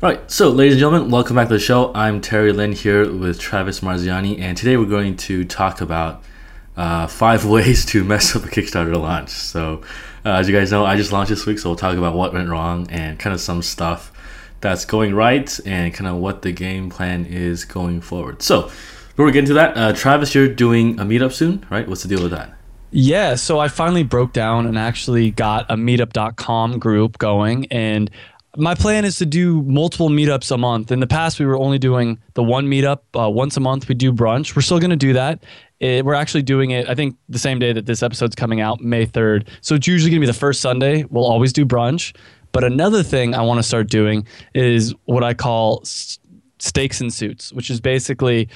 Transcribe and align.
Right, 0.00 0.30
so 0.30 0.50
ladies 0.50 0.74
and 0.74 0.78
gentlemen, 0.78 1.10
welcome 1.10 1.34
back 1.34 1.48
to 1.48 1.54
the 1.54 1.58
show. 1.58 1.92
I'm 1.92 2.20
Terry 2.20 2.52
Lin 2.52 2.70
here 2.70 3.12
with 3.12 3.40
Travis 3.40 3.80
Marziani, 3.80 4.38
and 4.38 4.56
today 4.56 4.76
we're 4.76 4.84
going 4.84 5.16
to 5.16 5.44
talk 5.44 5.80
about 5.80 6.22
uh, 6.76 7.08
five 7.08 7.44
ways 7.50 7.84
to 7.86 8.04
mess 8.04 8.36
up 8.36 8.44
a 8.44 8.46
Kickstarter 8.46 8.94
launch. 8.94 9.30
So, 9.30 9.82
uh, 10.24 10.34
as 10.34 10.48
you 10.48 10.54
guys 10.54 10.70
know, 10.70 10.86
I 10.86 10.94
just 10.96 11.10
launched 11.10 11.30
this 11.30 11.46
week, 11.46 11.58
so 11.58 11.70
we'll 11.70 11.76
talk 11.76 11.96
about 11.96 12.14
what 12.14 12.32
went 12.32 12.48
wrong 12.48 12.88
and 12.92 13.18
kind 13.18 13.34
of 13.34 13.40
some 13.40 13.60
stuff 13.60 14.12
that's 14.60 14.84
going 14.84 15.16
right 15.16 15.58
and 15.66 15.92
kind 15.92 16.06
of 16.06 16.18
what 16.18 16.42
the 16.42 16.52
game 16.52 16.90
plan 16.90 17.26
is 17.26 17.64
going 17.64 18.00
forward. 18.00 18.40
So, 18.40 18.70
before 19.08 19.26
we 19.26 19.32
get 19.32 19.40
into 19.40 19.54
that, 19.54 19.76
uh, 19.76 19.92
Travis, 19.94 20.32
you're 20.32 20.46
doing 20.46 21.00
a 21.00 21.02
meetup 21.02 21.32
soon, 21.32 21.66
right? 21.70 21.88
What's 21.88 22.04
the 22.04 22.08
deal 22.08 22.22
with 22.22 22.30
that? 22.30 22.54
Yeah, 22.92 23.34
so 23.34 23.58
I 23.58 23.66
finally 23.66 24.04
broke 24.04 24.32
down 24.32 24.66
and 24.66 24.78
actually 24.78 25.32
got 25.32 25.66
a 25.68 25.74
meetup.com 25.74 26.78
group 26.78 27.18
going 27.18 27.66
and 27.72 28.10
my 28.58 28.74
plan 28.74 29.04
is 29.04 29.16
to 29.16 29.26
do 29.26 29.62
multiple 29.62 30.08
meetups 30.08 30.50
a 30.50 30.58
month. 30.58 30.90
In 30.90 30.98
the 30.98 31.06
past, 31.06 31.38
we 31.38 31.46
were 31.46 31.56
only 31.56 31.78
doing 31.78 32.18
the 32.34 32.42
one 32.42 32.66
meetup 32.66 32.98
uh, 33.18 33.30
once 33.30 33.56
a 33.56 33.60
month. 33.60 33.88
We 33.88 33.94
do 33.94 34.12
brunch. 34.12 34.56
We're 34.56 34.62
still 34.62 34.80
going 34.80 34.90
to 34.90 34.96
do 34.96 35.12
that. 35.12 35.44
It, 35.78 36.04
we're 36.04 36.14
actually 36.14 36.42
doing 36.42 36.72
it, 36.72 36.88
I 36.88 36.96
think, 36.96 37.16
the 37.28 37.38
same 37.38 37.60
day 37.60 37.72
that 37.72 37.86
this 37.86 38.02
episode's 38.02 38.34
coming 38.34 38.60
out, 38.60 38.80
May 38.80 39.06
3rd. 39.06 39.46
So 39.60 39.76
it's 39.76 39.86
usually 39.86 40.10
going 40.10 40.20
to 40.20 40.26
be 40.26 40.32
the 40.32 40.38
first 40.38 40.60
Sunday. 40.60 41.04
We'll 41.04 41.24
always 41.24 41.52
do 41.52 41.64
brunch. 41.64 42.16
But 42.50 42.64
another 42.64 43.04
thing 43.04 43.32
I 43.32 43.42
want 43.42 43.58
to 43.58 43.62
start 43.62 43.88
doing 43.88 44.26
is 44.54 44.92
what 45.04 45.22
I 45.22 45.34
call 45.34 45.84
steaks 45.84 47.00
and 47.00 47.14
suits, 47.14 47.52
which 47.52 47.70
is 47.70 47.80
basically 47.80 48.48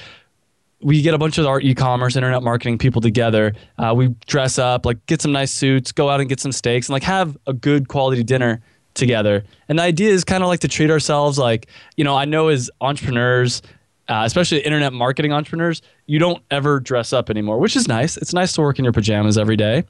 we 0.81 1.01
get 1.01 1.15
a 1.15 1.19
bunch 1.19 1.39
of 1.39 1.47
our 1.47 1.61
e-commerce 1.61 2.17
internet 2.17 2.43
marketing 2.43 2.77
people 2.77 3.01
together 3.01 3.55
uh, 3.79 3.95
we 3.95 4.09
dress 4.27 4.59
up 4.59 4.85
like 4.85 5.07
get 5.07 5.23
some 5.23 5.31
nice 5.31 5.53
suits 5.53 5.93
go 5.93 6.11
out 6.11 6.19
and 6.19 6.29
get 6.29 6.41
some 6.41 6.51
steaks 6.51 6.89
and 6.89 6.93
like 6.93 7.05
have 7.05 7.37
a 7.47 7.53
good 7.53 7.87
quality 7.87 8.25
dinner 8.25 8.61
together. 8.95 9.45
And 9.69 9.79
the 9.79 9.83
idea 9.83 10.11
is 10.11 10.25
kind 10.25 10.43
of 10.43 10.49
like 10.49 10.61
to 10.61 10.69
treat 10.69 10.91
ourselves 10.91 11.39
like, 11.39 11.69
you 11.97 12.05
know, 12.05 12.17
I 12.17 12.25
know 12.25 12.49
as 12.49 12.71
entrepreneurs, 12.81 13.63
uh, 14.09 14.23
especially 14.25 14.61
internet 14.61 14.93
marketing 14.93 15.33
entrepreneurs, 15.33 15.83
you 16.07 16.19
don't 16.19 16.43
ever 16.51 16.81
dress 16.81 17.13
up 17.13 17.31
anymore, 17.31 17.59
which 17.59 17.77
is 17.77 17.89
nice. 17.89 18.17
It's 18.17 18.35
nice 18.35 18.53
to 18.55 18.61
work 18.61 18.79
in 18.79 18.85
your 18.85 18.93
pajamas 18.93 19.39
every 19.39 19.57
day. 19.57 19.85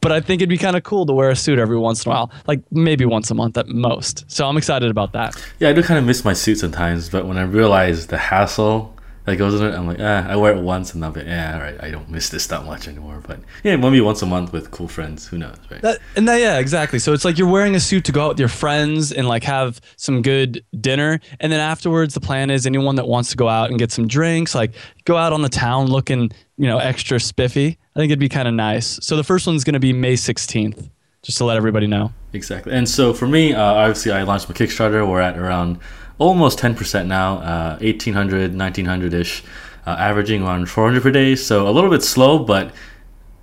But 0.00 0.12
I 0.12 0.20
think 0.20 0.42
it'd 0.42 0.50
be 0.50 0.58
kind 0.58 0.76
of 0.76 0.82
cool 0.82 1.06
to 1.06 1.14
wear 1.14 1.30
a 1.30 1.36
suit 1.36 1.58
every 1.58 1.78
once 1.78 2.04
in 2.04 2.12
a 2.12 2.14
while, 2.14 2.30
like 2.46 2.60
maybe 2.70 3.06
once 3.06 3.30
a 3.30 3.34
month 3.34 3.56
at 3.56 3.68
most. 3.68 4.30
So 4.30 4.46
I'm 4.46 4.58
excited 4.58 4.90
about 4.90 5.12
that. 5.12 5.34
Yeah, 5.60 5.70
I 5.70 5.72
do 5.72 5.82
kind 5.82 5.98
of 5.98 6.04
miss 6.04 6.26
my 6.26 6.34
suit 6.34 6.58
sometimes, 6.58 7.08
but 7.08 7.26
when 7.26 7.38
I 7.38 7.42
realize 7.42 8.08
the 8.08 8.18
hassle 8.18 8.93
that 9.24 9.36
goes 9.36 9.58
in 9.58 9.66
it. 9.66 9.74
I'm 9.74 9.86
like, 9.86 10.00
ah, 10.00 10.26
I 10.28 10.36
wear 10.36 10.54
it 10.54 10.60
once 10.60 10.92
and 10.92 11.02
I'll 11.04 11.10
be, 11.10 11.22
yeah, 11.22 11.54
all 11.54 11.62
right, 11.62 11.82
I 11.82 11.90
don't 11.90 12.10
miss 12.10 12.28
this 12.28 12.46
that 12.48 12.64
much 12.64 12.86
anymore. 12.86 13.22
But 13.26 13.40
yeah, 13.62 13.76
maybe 13.76 14.00
once 14.00 14.20
a 14.20 14.26
month 14.26 14.52
with 14.52 14.70
cool 14.70 14.86
friends. 14.86 15.26
Who 15.26 15.38
knows, 15.38 15.56
right? 15.70 15.80
That, 15.80 15.98
and 16.14 16.28
that, 16.28 16.40
yeah, 16.40 16.58
exactly. 16.58 16.98
So 16.98 17.14
it's 17.14 17.24
like 17.24 17.38
you're 17.38 17.48
wearing 17.48 17.74
a 17.74 17.80
suit 17.80 18.04
to 18.04 18.12
go 18.12 18.24
out 18.24 18.28
with 18.30 18.38
your 18.38 18.48
friends 18.48 19.12
and 19.12 19.26
like 19.26 19.42
have 19.44 19.80
some 19.96 20.20
good 20.20 20.62
dinner. 20.78 21.20
And 21.40 21.50
then 21.50 21.60
afterwards, 21.60 22.12
the 22.12 22.20
plan 22.20 22.50
is 22.50 22.66
anyone 22.66 22.96
that 22.96 23.08
wants 23.08 23.30
to 23.30 23.36
go 23.36 23.48
out 23.48 23.70
and 23.70 23.78
get 23.78 23.90
some 23.90 24.06
drinks, 24.06 24.54
like 24.54 24.74
go 25.04 25.16
out 25.16 25.32
on 25.32 25.40
the 25.40 25.48
town 25.48 25.86
looking, 25.86 26.30
you 26.58 26.66
know, 26.66 26.78
extra 26.78 27.18
spiffy. 27.18 27.78
I 27.96 27.98
think 27.98 28.10
it'd 28.10 28.18
be 28.18 28.28
kind 28.28 28.46
of 28.46 28.52
nice. 28.52 28.98
So 29.02 29.16
the 29.16 29.24
first 29.24 29.46
one's 29.46 29.64
going 29.64 29.74
to 29.74 29.80
be 29.80 29.92
May 29.94 30.14
16th, 30.14 30.90
just 31.22 31.38
to 31.38 31.44
let 31.44 31.56
everybody 31.56 31.86
know. 31.86 32.12
Exactly. 32.34 32.72
And 32.72 32.86
so 32.88 33.14
for 33.14 33.26
me, 33.26 33.54
uh, 33.54 33.62
obviously, 33.62 34.12
I 34.12 34.24
launched 34.24 34.48
my 34.48 34.54
Kickstarter. 34.54 35.08
We're 35.08 35.20
at 35.20 35.38
around 35.38 35.78
almost 36.18 36.58
10% 36.58 37.06
now, 37.06 37.38
uh, 37.38 37.78
1800, 37.80 38.54
1900 38.54 39.14
ish, 39.14 39.42
uh, 39.86 39.90
averaging 39.90 40.42
around 40.42 40.68
400 40.68 41.02
per 41.02 41.10
day. 41.10 41.34
So 41.34 41.68
a 41.68 41.70
little 41.70 41.90
bit 41.90 42.02
slow, 42.02 42.38
but 42.38 42.72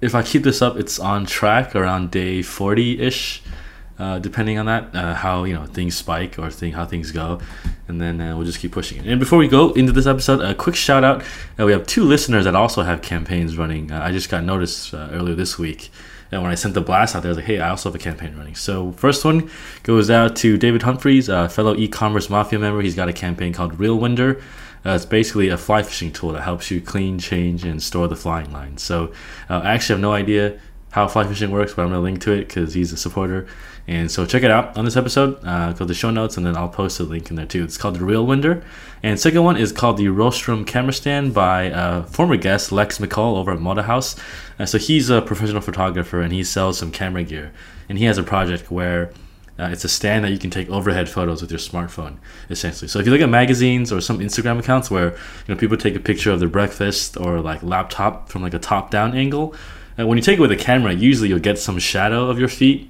if 0.02 0.16
I 0.16 0.24
keep 0.24 0.44
this 0.44 0.62
up, 0.62 0.78
it's 0.78 1.00
on 1.00 1.26
track 1.26 1.76
around 1.76 2.12
day 2.12 2.42
40 2.42 3.02
ish. 3.02 3.44
Uh, 4.00 4.18
depending 4.18 4.58
on 4.58 4.66
that, 4.66 4.96
uh, 4.96 5.14
how 5.14 5.44
you 5.44 5.54
know 5.54 5.66
things 5.66 5.96
spike 5.96 6.40
or 6.40 6.50
thing, 6.50 6.74
how 6.74 6.84
things 6.84 7.12
go, 7.12 7.40
and 7.88 8.02
then 8.02 8.20
uh, 8.20 8.36
we'll 8.36 8.48
just 8.48 8.58
keep 8.58 8.72
pushing 8.72 8.98
it. 8.98 9.06
And 9.06 9.20
before 9.20 9.38
we 9.38 9.48
go 9.48 9.74
into 9.74 9.92
this 9.92 10.08
episode, 10.08 10.42
a 10.42 10.56
quick 10.56 10.76
shout 10.76 11.04
out: 11.04 11.22
uh, 11.60 11.66
we 11.68 11.72
have 11.72 11.86
two 11.86 12.04
listeners 12.04 12.46
that 12.46 12.56
also 12.56 12.82
have 12.82 13.04
campaigns 13.04 13.60
running. 13.60 13.92
Uh, 13.92 14.02
I 14.02 14.12
just 14.12 14.28
got 14.28 14.44
noticed 14.44 14.96
uh, 14.96 15.10
earlier 15.12 15.36
this 15.36 15.60
week 15.60 15.92
and 16.32 16.42
when 16.42 16.52
I 16.52 16.56
sent 16.56 16.74
the 16.74 16.82
blast 16.82 17.16
out 17.16 17.24
there, 17.24 17.30
I 17.30 17.34
was 17.34 17.38
like, 17.38 17.46
hey, 17.46 17.60
I 17.60 17.70
also 17.70 17.90
have 17.90 17.96
a 17.96 18.04
campaign 18.04 18.36
running. 18.38 18.56
So 18.56 18.94
first 18.94 19.26
one 19.26 19.50
goes 19.84 20.10
out 20.10 20.36
to 20.38 20.58
David 20.58 20.84
Humphreys, 20.84 21.30
a 21.30 21.50
fellow 21.50 21.76
e-commerce 21.76 22.30
mafia 22.30 22.58
member. 22.58 22.82
He's 22.82 22.96
got 22.96 23.10
a 23.10 23.14
campaign 23.14 23.54
called 23.54 23.80
Reel 23.80 23.98
Winder. 23.98 24.42
Uh, 24.86 24.92
it's 24.92 25.06
basically 25.06 25.50
a 25.50 25.58
fly 25.58 25.84
fishing 25.84 26.12
tool 26.12 26.32
that 26.32 26.42
helps 26.42 26.72
you 26.72 26.82
clean, 26.82 27.20
change, 27.20 27.64
and 27.64 27.84
store 27.84 28.08
the 28.08 28.16
flying 28.16 28.52
line. 28.52 28.78
So 28.78 29.12
uh, 29.50 29.60
I 29.64 29.74
actually 29.74 29.94
have 29.94 30.02
no 30.02 30.14
idea 30.14 30.60
how 30.92 31.08
fly 31.08 31.26
fishing 31.26 31.52
works, 31.52 31.74
but 31.74 31.84
I'm 31.84 31.90
gonna 31.90 32.02
link 32.02 32.22
to 32.22 32.32
it 32.32 32.48
because 32.48 32.74
he's 32.74 32.94
a 32.94 32.98
supporter. 32.98 33.48
And 33.88 34.12
so 34.12 34.26
check 34.26 34.44
it 34.44 34.52
out 34.52 34.78
on 34.78 34.86
this 34.86 34.96
episode. 34.96 35.40
Uh, 35.44 35.72
go 35.72 35.80
to 35.80 35.86
the 35.86 35.94
show 35.94 36.12
notes, 36.12 36.38
and 36.38 36.46
then 36.46 36.56
I'll 36.56 36.70
post 36.70 37.00
a 37.00 37.04
link 37.04 37.30
in 37.30 37.36
there 37.36 37.46
too. 37.46 37.64
It's 37.64 37.78
called 37.78 37.96
the 37.96 38.06
Reel 38.06 38.26
Winder. 38.26 38.64
And 39.02 39.20
second 39.20 39.44
one 39.44 39.58
is 39.58 39.72
called 39.72 39.98
the 39.98 40.08
Rostrum 40.10 40.66
Camera 40.66 40.94
Stand 40.94 41.34
by 41.34 41.72
uh, 41.72 42.04
former 42.04 42.38
guest 42.38 42.72
Lex 42.72 43.00
McCall 43.00 43.38
over 43.38 43.52
at 43.52 43.60
Moda 43.60 43.84
House. 43.84 44.16
Uh, 44.60 44.66
so 44.66 44.78
he's 44.78 45.10
a 45.10 45.22
professional 45.22 45.62
photographer, 45.62 46.22
and 46.22 46.32
he 46.32 46.44
sells 46.44 46.78
some 46.78 46.92
camera 46.92 47.24
gear. 47.24 47.52
And 47.90 47.98
he 47.98 48.06
has 48.06 48.18
a 48.18 48.24
project 48.24 48.70
where 48.70 49.12
uh, 49.60 49.70
it's 49.72 49.84
a 49.84 49.90
stand 49.90 50.24
that 50.26 50.32
you 50.32 50.40
can 50.40 50.50
take 50.50 50.70
overhead 50.70 51.10
photos 51.10 51.42
with 51.42 51.52
your 51.52 51.60
smartphone, 51.60 52.18
essentially. 52.50 52.88
So 52.88 53.00
if 53.00 53.06
you 53.06 53.12
look 53.12 53.22
at 53.22 53.30
magazines 53.30 53.92
or 53.92 54.02
some 54.02 54.20
Instagram 54.20 54.60
accounts 54.60 54.90
where 54.90 55.12
you 55.12 55.18
know 55.50 55.56
people 55.56 55.78
take 55.78 55.96
a 55.96 56.00
picture 56.00 56.32
of 56.32 56.40
their 56.40 56.50
breakfast 56.50 57.18
or 57.18 57.42
like 57.42 57.62
laptop 57.64 58.30
from 58.30 58.42
like 58.42 58.54
a 58.54 58.60
top-down 58.60 59.16
angle, 59.16 59.56
and 59.98 60.08
when 60.08 60.18
you 60.18 60.22
take 60.22 60.38
it 60.38 60.42
with 60.42 60.52
a 60.52 60.58
camera, 60.58 60.94
usually 60.94 61.30
you'll 61.30 61.40
get 61.40 61.58
some 61.58 61.78
shadow 61.80 62.30
of 62.30 62.40
your 62.40 62.48
feet 62.48 62.90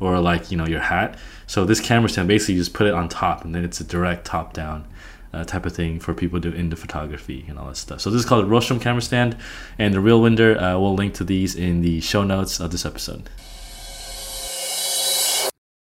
or 0.00 0.18
like 0.20 0.50
you 0.50 0.56
know 0.56 0.66
your 0.66 0.80
hat. 0.80 1.18
So 1.46 1.64
this 1.64 1.80
camera 1.80 2.08
stand 2.08 2.28
basically 2.28 2.54
you 2.54 2.60
just 2.60 2.74
put 2.74 2.86
it 2.86 2.94
on 2.94 3.08
top, 3.08 3.44
and 3.44 3.54
then 3.54 3.64
it's 3.64 3.80
a 3.80 3.84
direct 3.84 4.24
top 4.24 4.52
down. 4.52 4.86
Uh, 5.32 5.44
type 5.44 5.66
of 5.66 5.74
thing 5.74 6.00
for 6.00 6.14
people 6.14 6.40
do 6.40 6.50
into 6.50 6.76
photography 6.76 7.44
and 7.46 7.58
all 7.58 7.66
that 7.66 7.76
stuff. 7.76 8.00
So 8.00 8.08
this 8.08 8.20
is 8.20 8.26
called 8.26 8.48
Rostrum 8.48 8.80
camera 8.80 9.02
stand, 9.02 9.36
and 9.78 9.92
the 9.92 10.00
Reel 10.00 10.22
Winder. 10.22 10.58
Uh, 10.58 10.78
we'll 10.78 10.94
link 10.94 11.12
to 11.14 11.24
these 11.24 11.54
in 11.54 11.82
the 11.82 12.00
show 12.00 12.24
notes 12.24 12.58
of 12.58 12.70
this 12.70 12.86
episode. 12.86 13.28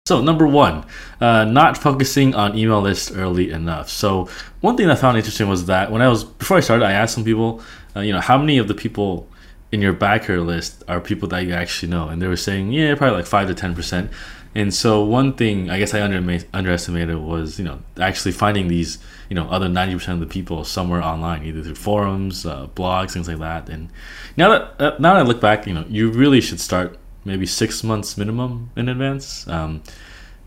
So 0.07 0.21
number 0.21 0.47
one, 0.47 0.85
uh, 1.19 1.45
not 1.45 1.77
focusing 1.77 2.33
on 2.33 2.57
email 2.57 2.79
lists 2.81 3.11
early 3.11 3.51
enough. 3.51 3.89
So 3.89 4.29
one 4.61 4.77
thing 4.77 4.89
I 4.89 4.95
found 4.95 5.17
interesting 5.17 5.49
was 5.49 5.65
that 5.65 5.91
when 5.91 6.01
I 6.01 6.07
was 6.07 6.23
before 6.23 6.57
I 6.57 6.59
started, 6.59 6.85
I 6.85 6.93
asked 6.93 7.13
some 7.13 7.23
people, 7.23 7.61
uh, 7.95 8.01
you 8.01 8.13
know, 8.13 8.21
how 8.21 8.37
many 8.37 8.57
of 8.57 8.67
the 8.67 8.73
people 8.73 9.27
in 9.75 9.81
your 9.81 9.91
backer 9.91 10.39
list 10.39 10.83
are 10.87 11.01
people 11.01 11.27
that 11.27 11.39
you 11.39 11.53
actually 11.53 11.89
know, 11.89 12.07
and 12.07 12.21
they 12.21 12.27
were 12.27 12.37
saying, 12.37 12.71
yeah, 12.71 12.95
probably 12.95 13.17
like 13.17 13.25
five 13.25 13.47
to 13.49 13.53
ten 13.53 13.75
percent. 13.75 14.09
And 14.55 14.73
so 14.73 15.03
one 15.03 15.33
thing 15.33 15.69
I 15.69 15.77
guess 15.79 15.93
I 15.93 16.01
under- 16.01 16.39
underestimated 16.53 17.17
was 17.17 17.59
you 17.59 17.65
know 17.65 17.79
actually 17.99 18.31
finding 18.31 18.69
these 18.69 18.99
you 19.29 19.35
know 19.35 19.49
other 19.49 19.67
ninety 19.67 19.93
percent 19.93 20.21
of 20.21 20.27
the 20.27 20.33
people 20.33 20.63
somewhere 20.63 21.03
online, 21.03 21.43
either 21.43 21.61
through 21.61 21.75
forums, 21.75 22.45
uh, 22.45 22.67
blogs, 22.67 23.11
things 23.11 23.27
like 23.27 23.39
that. 23.39 23.67
And 23.67 23.89
now 24.37 24.47
that 24.49 24.61
uh, 24.79 24.95
now 24.97 25.15
that 25.15 25.19
I 25.19 25.27
look 25.27 25.41
back, 25.41 25.67
you 25.67 25.73
know, 25.73 25.83
you 25.89 26.09
really 26.09 26.39
should 26.39 26.61
start 26.61 26.97
maybe 27.25 27.45
six 27.45 27.83
months 27.83 28.17
minimum 28.17 28.69
in 28.77 28.87
advance. 28.87 29.45
Um, 29.49 29.83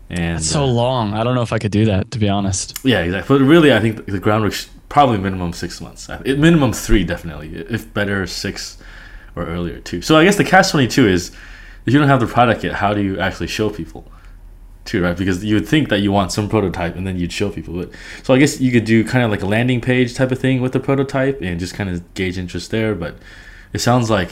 and 0.09 0.37
That's 0.37 0.49
so 0.49 0.63
uh, 0.63 0.65
long. 0.65 1.13
I 1.13 1.23
don't 1.23 1.35
know 1.35 1.43
if 1.43 1.53
I 1.53 1.59
could 1.59 1.71
do 1.71 1.85
that 1.85 2.09
to 2.11 2.17
be 2.17 2.27
honest. 2.27 2.79
Yeah, 2.83 3.01
exactly. 3.01 3.37
But 3.37 3.45
really, 3.45 3.71
I 3.71 3.79
think 3.79 4.07
the 4.07 4.19
groundwork 4.19 4.55
probably 4.89 5.19
minimum 5.19 5.53
six 5.53 5.79
months. 5.79 6.09
Minimum 6.25 6.73
three, 6.73 7.03
definitely. 7.03 7.55
If 7.55 7.93
better, 7.93 8.25
six 8.25 8.78
or 9.35 9.45
earlier 9.45 9.79
too. 9.79 10.01
So 10.01 10.17
I 10.17 10.23
guess 10.23 10.37
the 10.37 10.43
catch 10.43 10.71
twenty 10.71 10.87
two 10.87 11.07
is 11.07 11.31
if 11.85 11.93
you 11.93 11.99
don't 11.99 12.09
have 12.09 12.19
the 12.19 12.27
product 12.27 12.63
yet, 12.63 12.75
how 12.75 12.93
do 12.93 13.01
you 13.01 13.19
actually 13.19 13.47
show 13.47 13.69
people? 13.69 14.11
Too 14.85 15.03
right 15.03 15.15
because 15.15 15.43
you 15.43 15.55
would 15.55 15.67
think 15.67 15.89
that 15.89 15.99
you 15.99 16.11
want 16.11 16.31
some 16.31 16.49
prototype 16.49 16.95
and 16.95 17.05
then 17.05 17.19
you'd 17.19 17.33
show 17.33 17.51
people. 17.51 17.75
But 17.75 17.91
so 18.23 18.33
I 18.33 18.39
guess 18.39 18.59
you 18.59 18.71
could 18.71 18.85
do 18.85 19.03
kind 19.03 19.23
of 19.23 19.29
like 19.29 19.43
a 19.43 19.45
landing 19.45 19.81
page 19.81 20.15
type 20.15 20.31
of 20.31 20.39
thing 20.39 20.61
with 20.61 20.71
the 20.71 20.79
prototype 20.79 21.41
and 21.41 21.59
just 21.59 21.75
kind 21.75 21.89
of 21.89 22.13
gauge 22.15 22.37
interest 22.37 22.71
there. 22.71 22.95
But 22.95 23.17
it 23.71 23.79
sounds 23.79 24.09
like 24.09 24.31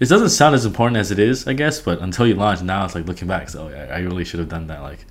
it 0.00 0.08
doesn't 0.08 0.30
sound 0.30 0.54
as 0.54 0.64
important 0.64 0.96
as 0.96 1.10
it 1.10 1.18
is, 1.18 1.46
I 1.46 1.52
guess. 1.52 1.80
But 1.80 2.00
until 2.00 2.26
you 2.26 2.34
launch, 2.36 2.62
now 2.62 2.84
it's 2.84 2.94
like 2.94 3.06
looking 3.06 3.28
back. 3.28 3.50
So 3.50 3.68
I, 3.68 3.96
I 3.96 3.98
really 3.98 4.24
should 4.24 4.40
have 4.40 4.48
done 4.48 4.68
that 4.68 4.80
like 4.80 5.04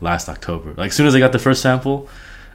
last 0.00 0.28
October. 0.28 0.74
Like 0.74 0.88
as 0.88 0.96
soon 0.96 1.06
as 1.06 1.14
I 1.14 1.20
got 1.20 1.32
the 1.32 1.38
first 1.38 1.62
sample, 1.62 2.08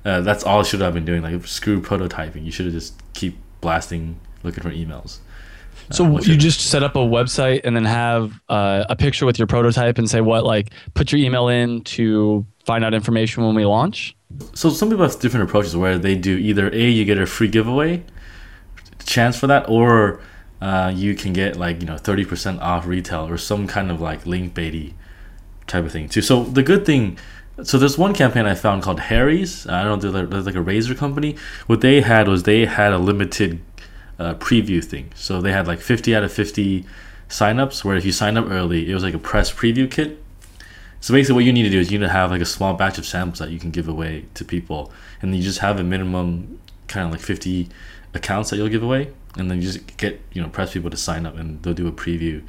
uh, 0.05 0.21
that's 0.21 0.43
all 0.43 0.59
I 0.59 0.63
should 0.63 0.81
have 0.81 0.93
been 0.93 1.05
doing. 1.05 1.23
Like 1.23 1.47
screw 1.47 1.81
prototyping. 1.81 2.45
You 2.45 2.51
should 2.51 2.65
have 2.65 2.73
just 2.73 3.01
keep 3.13 3.37
blasting, 3.61 4.19
looking 4.43 4.61
for 4.61 4.71
emails. 4.71 5.19
So 5.91 6.05
uh, 6.05 6.21
you 6.21 6.37
just 6.37 6.61
set 6.61 6.83
up 6.83 6.95
a 6.95 6.99
website 6.99 7.61
and 7.63 7.75
then 7.75 7.85
have 7.85 8.39
uh, 8.49 8.85
a 8.89 8.95
picture 8.95 9.25
with 9.25 9.39
your 9.39 9.47
prototype 9.47 9.97
and 9.97 10.09
say 10.09 10.21
what 10.21 10.43
like 10.45 10.71
put 10.93 11.11
your 11.11 11.19
email 11.19 11.47
in 11.47 11.81
to 11.81 12.45
find 12.65 12.83
out 12.85 12.93
information 12.93 13.43
when 13.43 13.55
we 13.55 13.65
launch. 13.65 14.15
So 14.53 14.69
some 14.69 14.89
people 14.89 15.03
have 15.03 15.19
different 15.19 15.49
approaches 15.49 15.75
where 15.75 15.97
they 15.97 16.15
do 16.15 16.37
either 16.37 16.69
a 16.71 16.89
you 16.89 17.05
get 17.05 17.17
a 17.17 17.25
free 17.25 17.47
giveaway 17.47 18.03
chance 19.05 19.39
for 19.39 19.47
that 19.47 19.67
or 19.67 20.21
uh, 20.61 20.91
you 20.93 21.15
can 21.15 21.33
get 21.33 21.55
like 21.55 21.81
you 21.81 21.87
know 21.87 21.95
30% 21.95 22.61
off 22.61 22.85
retail 22.85 23.27
or 23.27 23.37
some 23.37 23.65
kind 23.65 23.89
of 23.89 24.01
like 24.01 24.25
link 24.25 24.53
baity 24.53 24.93
type 25.67 25.85
of 25.85 25.91
thing 25.91 26.07
too. 26.07 26.21
So 26.21 26.43
the 26.43 26.63
good 26.63 26.85
thing 26.85 27.17
so 27.63 27.77
there's 27.77 27.97
one 27.97 28.13
campaign 28.13 28.45
I 28.45 28.55
found 28.55 28.83
called 28.83 28.99
Harry's. 28.99 29.67
I 29.67 29.83
don't 29.83 30.01
know, 30.01 30.11
they're 30.11 30.41
like 30.41 30.55
a 30.55 30.61
razor 30.61 30.95
company. 30.95 31.35
What 31.67 31.81
they 31.81 32.01
had 32.01 32.27
was 32.27 32.43
they 32.43 32.65
had 32.65 32.93
a 32.93 32.97
limited 32.97 33.59
uh, 34.19 34.35
preview 34.35 34.83
thing. 34.83 35.11
So 35.15 35.41
they 35.41 35.51
had 35.51 35.65
like 35.65 35.79
50 35.79 36.15
out 36.15 36.23
of 36.23 36.31
50 36.31 36.85
signups 37.29 37.83
where 37.83 37.95
if 37.95 38.05
you 38.05 38.11
sign 38.11 38.37
up 38.37 38.49
early, 38.49 38.89
it 38.89 38.93
was 38.93 39.03
like 39.03 39.13
a 39.13 39.19
press 39.19 39.51
preview 39.51 39.89
kit. 39.89 40.21
So 41.01 41.13
basically, 41.13 41.35
what 41.35 41.45
you 41.45 41.53
need 41.53 41.63
to 41.63 41.69
do 41.69 41.79
is 41.79 41.91
you 41.91 41.97
need 41.97 42.05
to 42.05 42.11
have 42.11 42.29
like 42.29 42.41
a 42.41 42.45
small 42.45 42.73
batch 42.73 42.97
of 42.97 43.05
samples 43.05 43.39
that 43.39 43.51
you 43.51 43.59
can 43.59 43.71
give 43.71 43.87
away 43.87 44.25
to 44.33 44.43
people, 44.43 44.91
and 45.21 45.33
you 45.33 45.41
just 45.41 45.59
have 45.59 45.79
a 45.79 45.83
minimum 45.83 46.59
kind 46.87 47.05
of 47.05 47.11
like 47.11 47.21
50 47.21 47.69
accounts 48.13 48.49
that 48.49 48.57
you'll 48.57 48.67
give 48.67 48.83
away, 48.83 49.11
and 49.37 49.49
then 49.49 49.61
you 49.61 49.71
just 49.71 49.95
get 49.95 50.19
you 50.33 50.41
know 50.41 50.49
press 50.49 50.73
people 50.73 50.89
to 50.89 50.97
sign 50.97 51.25
up, 51.25 51.37
and 51.37 51.63
they'll 51.63 51.73
do 51.73 51.87
a 51.87 51.91
preview 51.91 52.43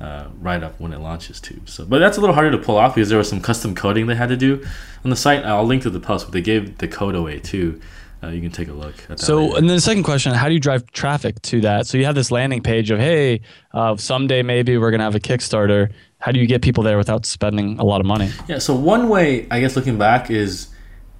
uh, 0.00 0.28
right 0.40 0.62
up 0.62 0.80
when 0.80 0.94
it 0.94 0.98
launches 0.98 1.40
too. 1.40 1.60
So, 1.66 1.84
but 1.84 1.98
that's 1.98 2.16
a 2.16 2.20
little 2.20 2.34
harder 2.34 2.52
to 2.52 2.58
pull 2.58 2.78
off 2.78 2.94
because 2.94 3.10
there 3.10 3.18
was 3.18 3.28
some 3.28 3.42
custom 3.42 3.74
coding 3.74 4.06
they 4.06 4.14
had 4.14 4.30
to 4.30 4.36
do 4.36 4.64
on 5.04 5.10
the 5.10 5.16
site. 5.16 5.44
I'll 5.44 5.66
link 5.66 5.82
to 5.82 5.90
the 5.90 6.00
post, 6.00 6.26
but 6.26 6.32
they 6.32 6.40
gave 6.40 6.78
the 6.78 6.88
code 6.88 7.14
away 7.14 7.38
too. 7.38 7.80
Uh, 8.22 8.28
you 8.28 8.40
can 8.42 8.50
take 8.50 8.68
a 8.68 8.72
look. 8.72 8.94
At 9.04 9.08
that 9.08 9.20
So, 9.20 9.44
later. 9.46 9.58
and 9.58 9.68
then 9.68 9.76
the 9.76 9.80
second 9.80 10.02
question: 10.02 10.32
How 10.34 10.48
do 10.48 10.54
you 10.54 10.60
drive 10.60 10.90
traffic 10.92 11.40
to 11.42 11.60
that? 11.62 11.86
So 11.86 11.96
you 11.98 12.04
have 12.04 12.14
this 12.14 12.30
landing 12.30 12.62
page 12.62 12.90
of, 12.90 12.98
hey, 12.98 13.40
uh, 13.72 13.96
someday 13.96 14.42
maybe 14.42 14.76
we're 14.76 14.90
gonna 14.90 15.04
have 15.04 15.14
a 15.14 15.20
Kickstarter. 15.20 15.90
How 16.18 16.32
do 16.32 16.38
you 16.38 16.46
get 16.46 16.60
people 16.60 16.82
there 16.84 16.98
without 16.98 17.24
spending 17.24 17.78
a 17.78 17.84
lot 17.84 18.00
of 18.00 18.06
money? 18.06 18.30
Yeah, 18.46 18.58
so 18.58 18.74
one 18.74 19.08
way, 19.08 19.46
I 19.50 19.60
guess 19.60 19.74
looking 19.74 19.96
back, 19.96 20.30
is 20.30 20.68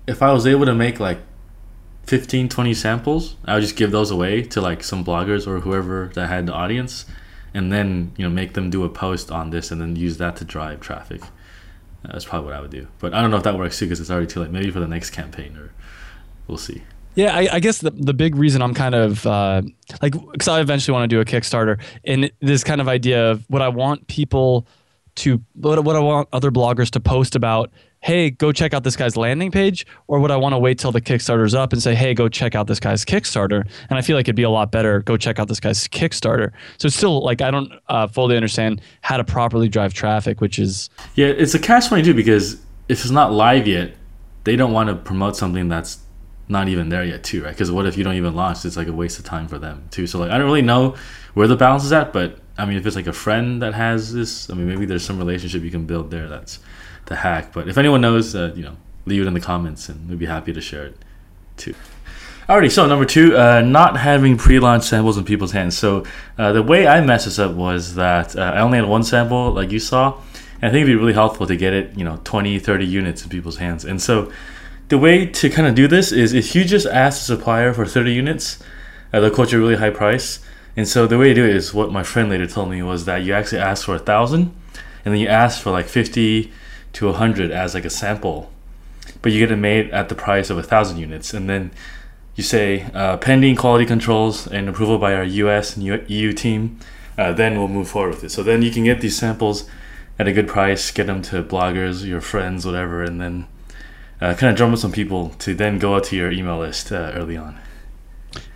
if 0.06 0.22
I 0.22 0.30
was 0.32 0.46
able 0.46 0.66
to 0.66 0.74
make 0.74 1.00
like 1.00 1.20
15, 2.04 2.48
20 2.50 2.74
samples, 2.74 3.36
I 3.46 3.54
would 3.54 3.60
just 3.62 3.76
give 3.76 3.92
those 3.92 4.10
away 4.10 4.42
to 4.42 4.60
like 4.60 4.82
some 4.84 5.02
bloggers 5.04 5.46
or 5.46 5.60
whoever 5.60 6.10
that 6.14 6.28
had 6.28 6.46
the 6.46 6.52
audience, 6.52 7.06
and 7.54 7.72
then, 7.72 8.12
you 8.18 8.24
know, 8.24 8.30
make 8.30 8.52
them 8.52 8.68
do 8.68 8.84
a 8.84 8.88
post 8.90 9.30
on 9.30 9.48
this 9.50 9.70
and 9.70 9.80
then 9.80 9.96
use 9.96 10.18
that 10.18 10.36
to 10.36 10.44
drive 10.44 10.80
traffic. 10.80 11.22
That's 12.02 12.24
probably 12.24 12.46
what 12.50 12.56
I 12.56 12.60
would 12.60 12.70
do. 12.70 12.88
But 12.98 13.14
I 13.14 13.22
don't 13.22 13.30
know 13.30 13.36
if 13.38 13.42
that 13.44 13.56
works 13.56 13.78
too 13.78 13.86
because 13.86 14.00
it's 14.00 14.10
already 14.10 14.26
too 14.26 14.40
late. 14.40 14.50
Maybe 14.50 14.70
for 14.70 14.80
the 14.80 14.88
next 14.88 15.10
campaign 15.10 15.56
or 15.56 15.70
we'll 16.50 16.58
see. 16.58 16.82
Yeah, 17.14 17.34
I, 17.34 17.48
I 17.52 17.60
guess 17.60 17.78
the, 17.78 17.90
the 17.90 18.14
big 18.14 18.36
reason 18.36 18.62
I'm 18.62 18.74
kind 18.74 18.94
of 18.94 19.26
uh, 19.26 19.62
like, 20.00 20.12
because 20.30 20.48
I 20.48 20.60
eventually 20.60 20.92
want 20.92 21.10
to 21.10 21.14
do 21.16 21.20
a 21.20 21.24
Kickstarter, 21.24 21.80
and 22.04 22.30
this 22.40 22.62
kind 22.62 22.80
of 22.80 22.88
idea 22.88 23.30
of 23.30 23.44
what 23.48 23.62
I 23.62 23.68
want 23.68 24.06
people 24.06 24.66
to, 25.16 25.42
what, 25.54 25.82
what 25.84 25.96
I 25.96 25.98
want 25.98 26.28
other 26.32 26.50
bloggers 26.50 26.88
to 26.90 27.00
post 27.00 27.34
about, 27.34 27.70
hey, 27.98 28.30
go 28.30 28.52
check 28.52 28.72
out 28.72 28.84
this 28.84 28.96
guy's 28.96 29.16
landing 29.16 29.50
page, 29.50 29.84
or 30.06 30.20
would 30.20 30.30
I 30.30 30.36
want 30.36 30.54
to 30.54 30.58
wait 30.58 30.78
till 30.78 30.92
the 30.92 31.00
Kickstarter's 31.00 31.54
up 31.54 31.72
and 31.72 31.82
say, 31.82 31.94
hey, 31.94 32.14
go 32.14 32.28
check 32.28 32.54
out 32.54 32.68
this 32.68 32.80
guy's 32.80 33.04
Kickstarter? 33.04 33.68
And 33.90 33.98
I 33.98 34.02
feel 34.02 34.16
like 34.16 34.26
it'd 34.26 34.36
be 34.36 34.44
a 34.44 34.50
lot 34.50 34.70
better, 34.70 35.00
go 35.02 35.16
check 35.16 35.38
out 35.38 35.48
this 35.48 35.60
guy's 35.60 35.88
Kickstarter. 35.88 36.52
So 36.78 36.86
it's 36.86 36.96
still 36.96 37.22
like, 37.22 37.42
I 37.42 37.50
don't 37.50 37.72
uh, 37.88 38.06
fully 38.06 38.36
understand 38.36 38.80
how 39.02 39.16
to 39.16 39.24
properly 39.24 39.68
drive 39.68 39.92
traffic, 39.94 40.40
which 40.40 40.58
is, 40.58 40.88
Yeah, 41.16 41.26
it's 41.26 41.54
a 41.54 41.58
catch 41.58 41.88
22 41.88 42.14
because 42.14 42.54
if 42.88 43.00
it's 43.02 43.10
not 43.10 43.32
live 43.32 43.66
yet, 43.66 43.94
they 44.44 44.56
don't 44.56 44.72
want 44.72 44.88
to 44.88 44.94
promote 44.94 45.36
something 45.36 45.68
that's 45.68 45.98
not 46.50 46.68
even 46.68 46.88
there 46.88 47.04
yet 47.04 47.22
too, 47.22 47.44
right? 47.44 47.50
Because 47.50 47.70
what 47.70 47.86
if 47.86 47.96
you 47.96 48.04
don't 48.04 48.16
even 48.16 48.34
launch? 48.34 48.64
It's 48.64 48.76
like 48.76 48.88
a 48.88 48.92
waste 48.92 49.18
of 49.18 49.24
time 49.24 49.48
for 49.48 49.58
them 49.58 49.86
too. 49.90 50.06
So 50.06 50.18
like 50.18 50.30
I 50.30 50.38
don't 50.38 50.46
really 50.46 50.62
know 50.62 50.96
where 51.34 51.46
the 51.46 51.56
balance 51.56 51.84
is 51.84 51.92
at, 51.92 52.12
but 52.12 52.38
I 52.58 52.64
mean 52.66 52.76
if 52.76 52.86
it's 52.86 52.96
like 52.96 53.06
a 53.06 53.12
friend 53.12 53.62
that 53.62 53.74
has 53.74 54.12
this, 54.12 54.50
I 54.50 54.54
mean 54.54 54.68
maybe 54.68 54.84
there's 54.84 55.04
some 55.04 55.18
relationship 55.18 55.62
you 55.62 55.70
can 55.70 55.86
build 55.86 56.10
there 56.10 56.28
that's 56.28 56.58
the 57.06 57.16
hack. 57.16 57.52
But 57.52 57.68
if 57.68 57.78
anyone 57.78 58.00
knows, 58.00 58.34
uh, 58.34 58.52
you 58.54 58.64
know, 58.64 58.76
leave 59.06 59.22
it 59.22 59.26
in 59.26 59.34
the 59.34 59.40
comments 59.40 59.88
and 59.88 60.08
we'd 60.08 60.18
be 60.18 60.26
happy 60.26 60.52
to 60.52 60.60
share 60.60 60.86
it 60.86 60.96
too. 61.56 61.74
Alrighty, 62.48 62.72
so 62.72 62.84
number 62.86 63.04
two, 63.04 63.36
uh, 63.36 63.60
not 63.60 63.96
having 63.96 64.36
pre-launch 64.36 64.82
samples 64.82 65.16
in 65.16 65.24
people's 65.24 65.52
hands. 65.52 65.78
So 65.78 66.04
uh, 66.36 66.52
the 66.52 66.64
way 66.64 66.88
I 66.88 67.00
messed 67.00 67.26
this 67.26 67.38
up 67.38 67.52
was 67.52 67.94
that 67.94 68.34
uh, 68.34 68.40
I 68.40 68.60
only 68.60 68.78
had 68.78 68.88
one 68.88 69.04
sample, 69.04 69.52
like 69.52 69.70
you 69.70 69.78
saw, 69.78 70.18
and 70.60 70.64
I 70.64 70.72
think 70.72 70.82
it'd 70.82 70.86
be 70.88 70.96
really 70.96 71.12
helpful 71.12 71.46
to 71.46 71.56
get 71.56 71.72
it, 71.72 71.96
you 71.96 72.04
know, 72.04 72.20
20, 72.24 72.58
30 72.58 72.84
units 72.84 73.22
in 73.22 73.28
people's 73.28 73.58
hands. 73.58 73.84
And 73.84 74.02
so 74.02 74.32
the 74.90 74.98
way 74.98 75.24
to 75.24 75.48
kind 75.48 75.68
of 75.68 75.76
do 75.76 75.86
this 75.86 76.10
is 76.10 76.34
if 76.34 76.54
you 76.54 76.64
just 76.64 76.86
ask 76.86 77.20
the 77.20 77.36
supplier 77.36 77.72
for 77.72 77.86
30 77.86 78.12
units, 78.12 78.58
uh, 79.12 79.20
they'll 79.20 79.30
quote 79.30 79.52
you 79.52 79.58
a 79.58 79.60
really 79.60 79.76
high 79.76 79.90
price. 79.90 80.40
And 80.76 80.86
so 80.86 81.06
the 81.06 81.16
way 81.16 81.28
to 81.28 81.34
do 81.34 81.44
it 81.44 81.54
is 81.54 81.72
what 81.72 81.92
my 81.92 82.02
friend 82.02 82.28
later 82.28 82.46
told 82.46 82.70
me 82.70 82.82
was 82.82 83.04
that 83.04 83.22
you 83.22 83.32
actually 83.32 83.60
ask 83.60 83.84
for 83.84 83.94
a 83.94 84.00
thousand, 84.00 84.52
and 85.04 85.14
then 85.14 85.20
you 85.20 85.28
ask 85.28 85.62
for 85.62 85.70
like 85.70 85.86
50 85.86 86.52
to 86.92 87.06
100 87.06 87.52
as 87.52 87.74
like 87.74 87.84
a 87.84 87.90
sample, 87.90 88.50
but 89.22 89.30
you 89.30 89.38
get 89.38 89.52
it 89.52 89.56
made 89.56 89.90
at 89.90 90.08
the 90.08 90.16
price 90.16 90.50
of 90.50 90.58
a 90.58 90.62
thousand 90.62 90.98
units, 90.98 91.32
and 91.32 91.48
then 91.48 91.70
you 92.34 92.42
say 92.42 92.90
uh, 92.92 93.16
pending 93.16 93.54
quality 93.54 93.86
controls 93.86 94.48
and 94.48 94.68
approval 94.68 94.98
by 94.98 95.14
our 95.14 95.24
US 95.24 95.76
and 95.76 95.84
EU 96.10 96.32
team, 96.32 96.80
uh, 97.16 97.32
then 97.32 97.56
we'll 97.56 97.68
move 97.68 97.88
forward 97.88 98.14
with 98.16 98.24
it. 98.24 98.30
So 98.30 98.42
then 98.42 98.62
you 98.62 98.72
can 98.72 98.82
get 98.82 99.00
these 99.00 99.16
samples 99.16 99.68
at 100.18 100.26
a 100.26 100.32
good 100.32 100.48
price, 100.48 100.90
get 100.90 101.06
them 101.06 101.22
to 101.22 101.44
bloggers, 101.44 102.04
your 102.04 102.20
friends, 102.20 102.66
whatever, 102.66 103.04
and 103.04 103.20
then 103.20 103.46
uh, 104.20 104.34
kind 104.34 104.50
of 104.50 104.56
drum 104.56 104.72
up 104.72 104.78
some 104.78 104.92
people 104.92 105.30
to 105.38 105.54
then 105.54 105.78
go 105.78 105.94
out 105.94 106.04
to 106.04 106.16
your 106.16 106.30
email 106.30 106.58
list 106.58 106.92
uh, 106.92 107.12
early 107.14 107.36
on. 107.36 107.58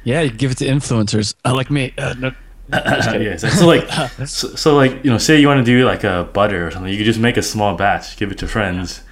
yeah, 0.04 0.20
you 0.20 0.30
give 0.30 0.50
it 0.50 0.58
to 0.58 0.66
influencers 0.66 1.34
uh, 1.44 1.54
like 1.54 1.70
me. 1.70 1.92
Uh, 1.96 2.14
no, 2.18 2.32
yeah, 2.72 3.36
so, 3.36 3.48
so 3.48 3.66
like, 3.66 3.88
so, 4.26 4.48
so 4.54 4.74
like 4.74 5.04
you 5.04 5.10
know, 5.10 5.18
say 5.18 5.38
you 5.38 5.46
want 5.46 5.58
to 5.58 5.64
do 5.64 5.84
like 5.84 6.04
a 6.04 6.28
butter 6.32 6.66
or 6.66 6.70
something, 6.70 6.90
you 6.90 6.98
could 6.98 7.06
just 7.06 7.20
make 7.20 7.36
a 7.36 7.42
small 7.42 7.76
batch, 7.76 8.16
give 8.16 8.30
it 8.30 8.38
to 8.38 8.48
friends, 8.48 9.02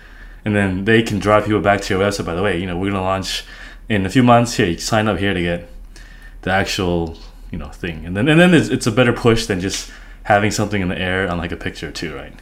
and 0.44 0.56
then 0.56 0.84
they 0.84 1.02
can 1.02 1.18
drive 1.18 1.44
people 1.44 1.60
back 1.60 1.80
to 1.82 1.94
your 1.94 2.02
website. 2.02 2.26
By 2.26 2.34
the 2.34 2.42
way, 2.42 2.58
you 2.58 2.66
know, 2.66 2.78
we're 2.78 2.90
gonna 2.90 3.02
launch 3.02 3.44
in 3.88 4.06
a 4.06 4.10
few 4.10 4.22
months. 4.22 4.54
Here, 4.54 4.66
you 4.66 4.78
sign 4.78 5.08
up 5.08 5.18
here 5.18 5.34
to 5.34 5.40
get 5.42 5.68
the 6.42 6.50
actual 6.50 7.18
you 7.50 7.58
know 7.58 7.68
thing, 7.68 8.06
and 8.06 8.16
then 8.16 8.28
and 8.28 8.40
then 8.40 8.54
it's, 8.54 8.68
it's 8.68 8.86
a 8.86 8.92
better 8.92 9.12
push 9.12 9.46
than 9.46 9.60
just 9.60 9.90
having 10.24 10.50
something 10.50 10.80
in 10.80 10.88
the 10.88 10.98
air 10.98 11.28
on 11.30 11.36
like 11.36 11.52
a 11.52 11.56
picture 11.56 11.90
too, 11.90 12.14
right? 12.14 12.32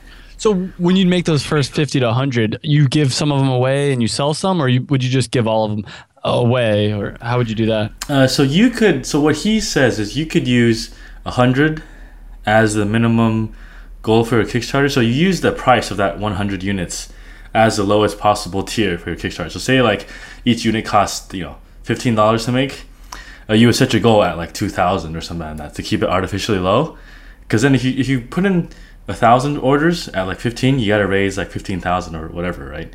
So 0.41 0.55
when 0.79 0.97
you 0.97 1.05
make 1.05 1.27
those 1.27 1.45
first 1.45 1.75
50 1.75 2.01
to 2.01 2.07
100, 2.07 2.61
you 2.63 2.89
give 2.89 3.13
some 3.13 3.31
of 3.31 3.41
them 3.41 3.51
away 3.51 3.93
and 3.93 4.01
you 4.01 4.09
sell 4.09 4.33
some, 4.33 4.63
or 4.63 4.69
you, 4.69 4.81
would 4.85 5.05
you 5.05 5.11
just 5.11 5.33
give 5.33 5.47
all 5.47 5.67
of 5.67 5.71
them 5.71 5.85
away, 6.25 6.95
or 6.95 7.19
how 7.21 7.37
would 7.37 7.51
you 7.51 7.55
do 7.55 7.67
that? 7.67 7.93
Uh, 8.09 8.27
so 8.27 8.43
you 8.43 8.71
could. 8.71 9.05
So 9.05 9.21
what 9.21 9.37
he 9.37 9.61
says 9.61 9.99
is 9.99 10.17
you 10.17 10.25
could 10.25 10.49
use 10.49 10.95
a 11.27 11.33
hundred 11.33 11.83
as 12.47 12.73
the 12.73 12.87
minimum 12.87 13.55
goal 14.01 14.25
for 14.25 14.41
a 14.41 14.47
Kickstarter. 14.47 14.91
So 14.91 15.01
you 15.01 15.13
use 15.13 15.43
the 15.43 15.53
price 15.53 15.91
of 15.91 15.99
that 15.99 16.19
100 16.19 16.63
units 16.63 17.13
as 17.53 17.77
the 17.77 17.85
lowest 17.85 18.19
possible 18.19 18.63
tier 18.63 18.97
for 18.97 19.11
your 19.11 19.19
Kickstarter. 19.19 19.51
So 19.51 19.59
say 19.59 19.83
like 19.83 20.09
each 20.47 20.65
unit 20.65 20.87
costs 20.87 21.35
you 21.35 21.45
know 21.45 21.57
fifteen 21.83 22.15
dollars 22.15 22.47
to 22.47 22.53
make. 22.53 22.87
Uh, 23.47 23.53
you 23.53 23.67
would 23.67 23.77
set 23.77 23.93
your 23.93 24.01
goal 24.01 24.23
at 24.23 24.39
like 24.39 24.55
two 24.55 24.71
thousand 24.71 25.17
or 25.17 25.21
something 25.21 25.49
like 25.49 25.59
that 25.59 25.75
to 25.75 25.83
keep 25.83 26.03
it 26.03 26.09
artificially 26.09 26.59
low. 26.59 26.97
Because 27.43 27.61
then 27.61 27.75
if 27.75 27.85
you 27.85 27.93
if 27.93 28.09
you 28.09 28.23
put 28.23 28.47
in 28.47 28.71
a 29.11 29.15
thousand 29.15 29.59
orders 29.59 30.09
at 30.09 30.23
like 30.23 30.41
fifteen, 30.41 30.79
you 30.79 30.89
got 30.89 30.99
to 30.99 31.07
raise 31.07 31.37
like 31.37 31.51
fifteen 31.51 31.81
thousand 31.81 32.15
or 32.15 32.29
whatever, 32.29 32.65
right? 32.65 32.93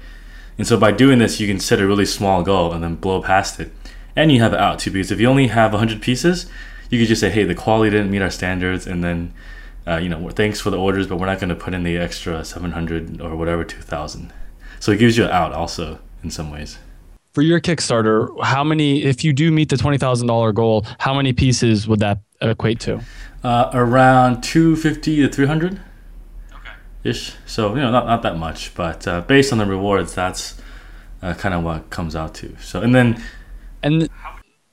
And 0.58 0.66
so 0.66 0.78
by 0.78 0.92
doing 0.92 1.20
this, 1.20 1.40
you 1.40 1.48
can 1.48 1.60
set 1.60 1.82
a 1.82 1.88
really 1.88 2.06
small 2.06 2.44
goal 2.44 2.72
and 2.72 2.84
then 2.84 2.96
blow 2.96 3.22
past 3.22 3.60
it. 3.60 3.72
And 4.16 4.32
you 4.32 4.40
have 4.42 4.54
it 4.54 4.60
out 4.60 4.80
too, 4.80 4.92
because 4.92 5.12
if 5.12 5.20
you 5.20 5.28
only 5.28 5.48
have 5.48 5.74
100 5.74 6.02
pieces, 6.02 6.50
you 6.90 7.00
could 7.00 7.08
just 7.08 7.20
say, 7.20 7.30
hey, 7.30 7.44
the 7.44 7.56
quality 7.56 7.92
didn't 7.92 8.12
meet 8.12 8.22
our 8.22 8.30
standards, 8.30 8.88
and 8.88 9.04
then, 9.04 9.34
uh, 9.86 9.98
you 9.98 10.08
know, 10.08 10.30
thanks 10.30 10.62
for 10.62 10.70
the 10.70 10.78
orders, 10.78 11.08
but 11.08 11.18
we're 11.18 11.26
not 11.26 11.40
going 11.40 11.50
to 11.50 11.56
put 11.56 11.74
in 11.74 11.84
the 11.84 11.98
extra 11.98 12.46
700 12.46 13.20
or 13.20 13.36
whatever 13.36 13.66
2,000. 13.66 14.32
So 14.80 14.92
it 14.92 15.00
gives 15.00 15.18
you 15.18 15.26
an 15.26 15.32
out 15.32 15.52
also 15.52 16.00
in 16.24 16.32
some 16.32 16.52
ways. 16.52 16.78
For 17.34 17.42
your 17.42 17.60
Kickstarter, 17.60 18.30
how 18.42 18.64
many, 18.64 19.04
if 19.04 19.26
you 19.26 19.34
do 19.34 19.52
meet 19.52 19.68
the 19.68 19.76
$20,000 19.76 20.54
goal, 20.54 20.86
how 21.00 21.14
many 21.14 21.34
pieces 21.34 21.86
would 21.86 22.00
that 22.00 22.20
equate 22.40 22.80
to? 22.82 23.02
Uh, 23.44 23.70
around 23.74 24.42
250 24.42 25.18
to 25.18 25.28
300 25.28 25.82
ish. 27.06 27.34
So, 27.46 27.76
you 27.76 27.82
know, 27.82 27.92
not, 27.92 28.06
not 28.06 28.22
that 28.24 28.38
much, 28.38 28.74
but 28.76 29.08
uh, 29.08 29.22
based 29.22 29.52
on 29.52 29.60
the 29.60 29.66
rewards, 29.66 30.14
that's 30.14 30.60
uh, 31.22 31.34
kind 31.34 31.54
of 31.54 31.64
what 31.64 31.90
comes 31.90 32.16
out 32.16 32.34
to. 32.36 32.56
So, 32.60 32.82
and 32.82 32.94
then 32.94 33.22
And 33.84 34.10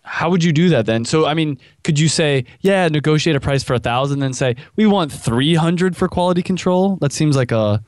how 0.03 0.31
would 0.31 0.43
you 0.43 0.53
do 0.53 0.69
that 0.71 0.87
then? 0.87 1.05
So, 1.05 1.27
I 1.27 1.35
mean, 1.35 1.59
could 1.85 1.99
you 1.99 2.09
say, 2.09 2.45
yeah, 2.61 2.89
negotiate 2.89 3.37
a 3.37 3.41
price 3.41 3.63
for 3.63 3.75
a 3.75 3.79
thousand, 3.79 4.21
then 4.21 4.33
say 4.33 4.57
we 4.77 4.87
want 4.87 5.13
three 5.13 5.55
hundred 5.55 5.97
for 5.97 6.09
quality 6.09 6.43
control? 6.43 6.97
That 6.97 7.13
seems 7.13 7.37
like 7.37 7.53
a 7.53 7.83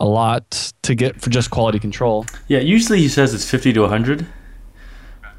a 0.00 0.06
lot 0.06 0.72
to 0.82 0.94
get 0.94 1.20
for 1.20 1.28
just 1.30 1.50
quality 1.50 1.78
control. 1.78 2.24
Yeah, 2.48 2.60
usually 2.60 2.98
he 2.98 3.08
says 3.08 3.34
it's 3.34 3.48
50 3.48 3.74
to 3.74 3.80
100. 3.82 4.26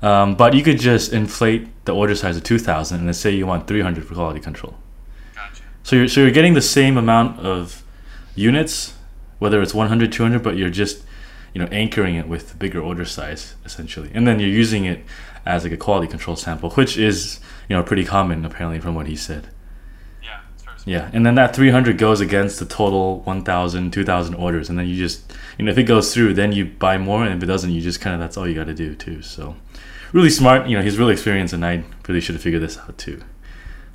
Um, 0.04 0.36
but 0.36 0.54
you 0.54 0.64
could 0.64 0.80
just 0.80 1.14
inflate 1.14 1.68
the 1.86 1.94
order 1.94 2.16
size 2.16 2.36
to 2.36 2.42
2,000 2.42 3.00
and 3.00 3.08
then 3.08 3.14
say 3.14 3.32
you 3.32 3.46
want 3.46 3.68
300 3.68 4.06
for 4.06 4.14
quality 4.14 4.40
control. 4.40 4.76
Gotcha. 5.36 5.64
So 5.84 5.96
you're, 5.96 6.08
so 6.08 6.22
you're 6.22 6.32
getting 6.32 6.54
the 6.54 6.62
same 6.62 6.98
amount 6.98 7.40
of 7.40 7.81
units, 8.36 8.94
whether 9.40 9.62
it's 9.62 9.74
100, 9.74 10.12
200, 10.12 10.44
but 10.44 10.58
you're 10.58 10.70
just 10.70 11.04
you 11.54 11.62
know 11.62 11.68
anchoring 11.72 12.16
it 12.16 12.28
with 12.28 12.50
the 12.50 12.56
bigger 12.56 12.82
order 12.82 13.06
size 13.06 13.56
essentially, 13.66 14.10
and 14.14 14.28
then 14.28 14.40
you're 14.40 14.50
using 14.50 14.86
it 14.86 15.04
as 15.46 15.64
like 15.64 15.74
a 15.74 15.78
quality 15.78 16.08
control 16.08 16.36
sample, 16.36 16.70
which 16.72 16.98
is 16.98 17.40
you 17.68 17.76
know 17.76 17.84
pretty 17.84 18.06
common 18.06 18.46
apparently 18.46 18.80
from 18.80 18.96
what 18.96 19.08
he 19.08 19.16
said. 19.16 19.50
Yeah, 20.24 20.40
Yeah, 20.86 21.10
and 21.14 21.26
then 21.26 21.36
that 21.36 21.56
300 21.56 21.98
goes 21.98 22.22
against 22.22 22.60
the 22.60 22.66
total 22.66 23.22
1,000, 23.22 23.92
2,000 23.92 24.36
orders, 24.36 24.70
and 24.70 24.78
then 24.78 24.88
you 24.88 24.96
just, 24.96 25.34
you 25.58 25.66
know, 25.66 25.72
if 25.72 25.78
it 25.78 25.84
goes 25.84 26.14
through, 26.14 26.34
then 26.36 26.52
you 26.52 26.66
buy 26.66 26.98
more, 26.98 27.24
and 27.24 27.36
if 27.36 27.44
it 27.44 27.48
doesn't, 27.48 27.72
you 27.72 27.82
just 27.82 28.02
kind 28.02 28.14
of 28.14 28.20
that's 28.20 28.38
all 28.38 28.48
you 28.48 28.56
got 28.56 28.68
to 28.68 28.74
do 28.74 28.96
too. 28.96 29.22
So, 29.22 29.56
really 30.14 30.30
smart. 30.30 30.68
You 30.68 30.78
know, 30.78 30.84
he's 30.84 30.98
really 30.98 31.14
experienced, 31.14 31.54
and 31.54 31.66
I 31.66 31.84
really 32.08 32.22
should 32.22 32.36
have 32.36 32.44
figured 32.44 32.62
this 32.62 32.78
out 32.78 32.98
too, 32.98 33.22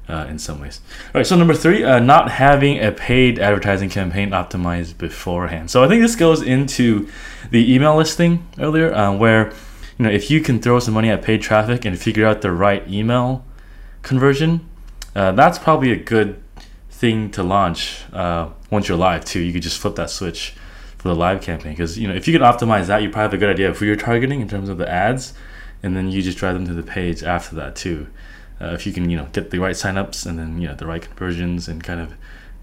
uh, 0.09 0.27
in 0.29 0.39
some 0.39 0.61
ways. 0.61 0.81
All 1.07 1.19
right, 1.21 1.27
so 1.27 1.37
number 1.37 1.55
three, 1.55 1.85
uh, 1.85 1.99
not 1.99 2.31
having 2.31 2.83
a 2.83 2.93
paid 2.93 3.39
advertising 3.39 3.91
campaign 3.91 4.31
optimized 4.31 4.99
beforehand. 4.99 5.71
So 5.71 5.83
I 5.83 5.89
think 5.89 6.03
this 6.03 6.17
goes 6.17 6.43
into 6.43 7.09
the 7.51 7.75
email 7.75 7.97
listing 7.97 8.47
earlier, 8.59 8.95
uh, 8.95 9.17
where 9.17 9.53
you 9.99 10.05
know 10.05 10.11
if 10.11 10.31
you 10.31 10.41
can 10.41 10.61
throw 10.61 10.79
some 10.79 10.95
money 10.95 11.11
at 11.11 11.23
paid 11.23 11.43
traffic 11.43 11.85
and 11.85 11.99
figure 11.99 12.27
out 12.27 12.43
the 12.43 12.53
right 12.53 12.87
email 12.89 13.45
conversion, 14.03 14.69
uh, 15.15 15.33
that's 15.33 15.59
probably 15.59 15.93
a 15.93 15.97
good 15.97 16.41
thing 16.91 17.31
to 17.31 17.43
launch 17.43 18.03
uh, 18.13 18.49
once 18.71 18.89
you're 18.89 18.99
live 18.99 19.25
too. 19.25 19.41
You 19.41 19.53
could 19.53 19.63
just 19.63 19.79
flip 19.79 19.97
that 19.97 20.11
switch 20.11 20.55
for 20.99 21.09
the 21.09 21.15
live 21.15 21.43
campaign 21.43 21.73
because 21.73 21.99
you 21.99 22.09
know 22.09 22.15
if 22.15 22.29
you 22.29 22.39
can 22.39 22.43
optimize 22.43 22.87
that, 22.87 23.03
you 23.03 23.11
probably 23.11 23.23
have 23.25 23.35
a 23.35 23.39
good 23.39 23.51
idea 23.51 23.69
of 23.69 23.79
who 23.79 23.87
you're 23.87 23.97
targeting 23.97 24.41
in 24.41 24.49
terms 24.49 24.69
of 24.69 24.79
the 24.79 24.89
ads, 24.89 25.35
and 25.83 25.97
then 25.97 26.11
you 26.11 26.23
just 26.23 26.39
drive 26.39 26.55
them 26.55 26.67
to 26.67 26.75
the 26.75 26.83
page 26.83 27.23
after 27.25 27.57
that 27.57 27.75
too. 27.75 28.07
Uh, 28.61 28.69
if 28.69 28.87
you 28.87 28.93
can, 28.93 29.11
you 29.11 29.17
know, 29.17 29.29
get 29.33 29.51
the 29.51 29.59
right 29.59 29.75
signups 29.75 30.27
and 30.27 30.39
then 30.39 30.61
you 30.61 30.69
know 30.69 30.75
the 30.75 30.87
right 30.87 31.03
conversions 31.03 31.69
and 31.69 31.83
kind 31.85 32.01
of 32.01 32.15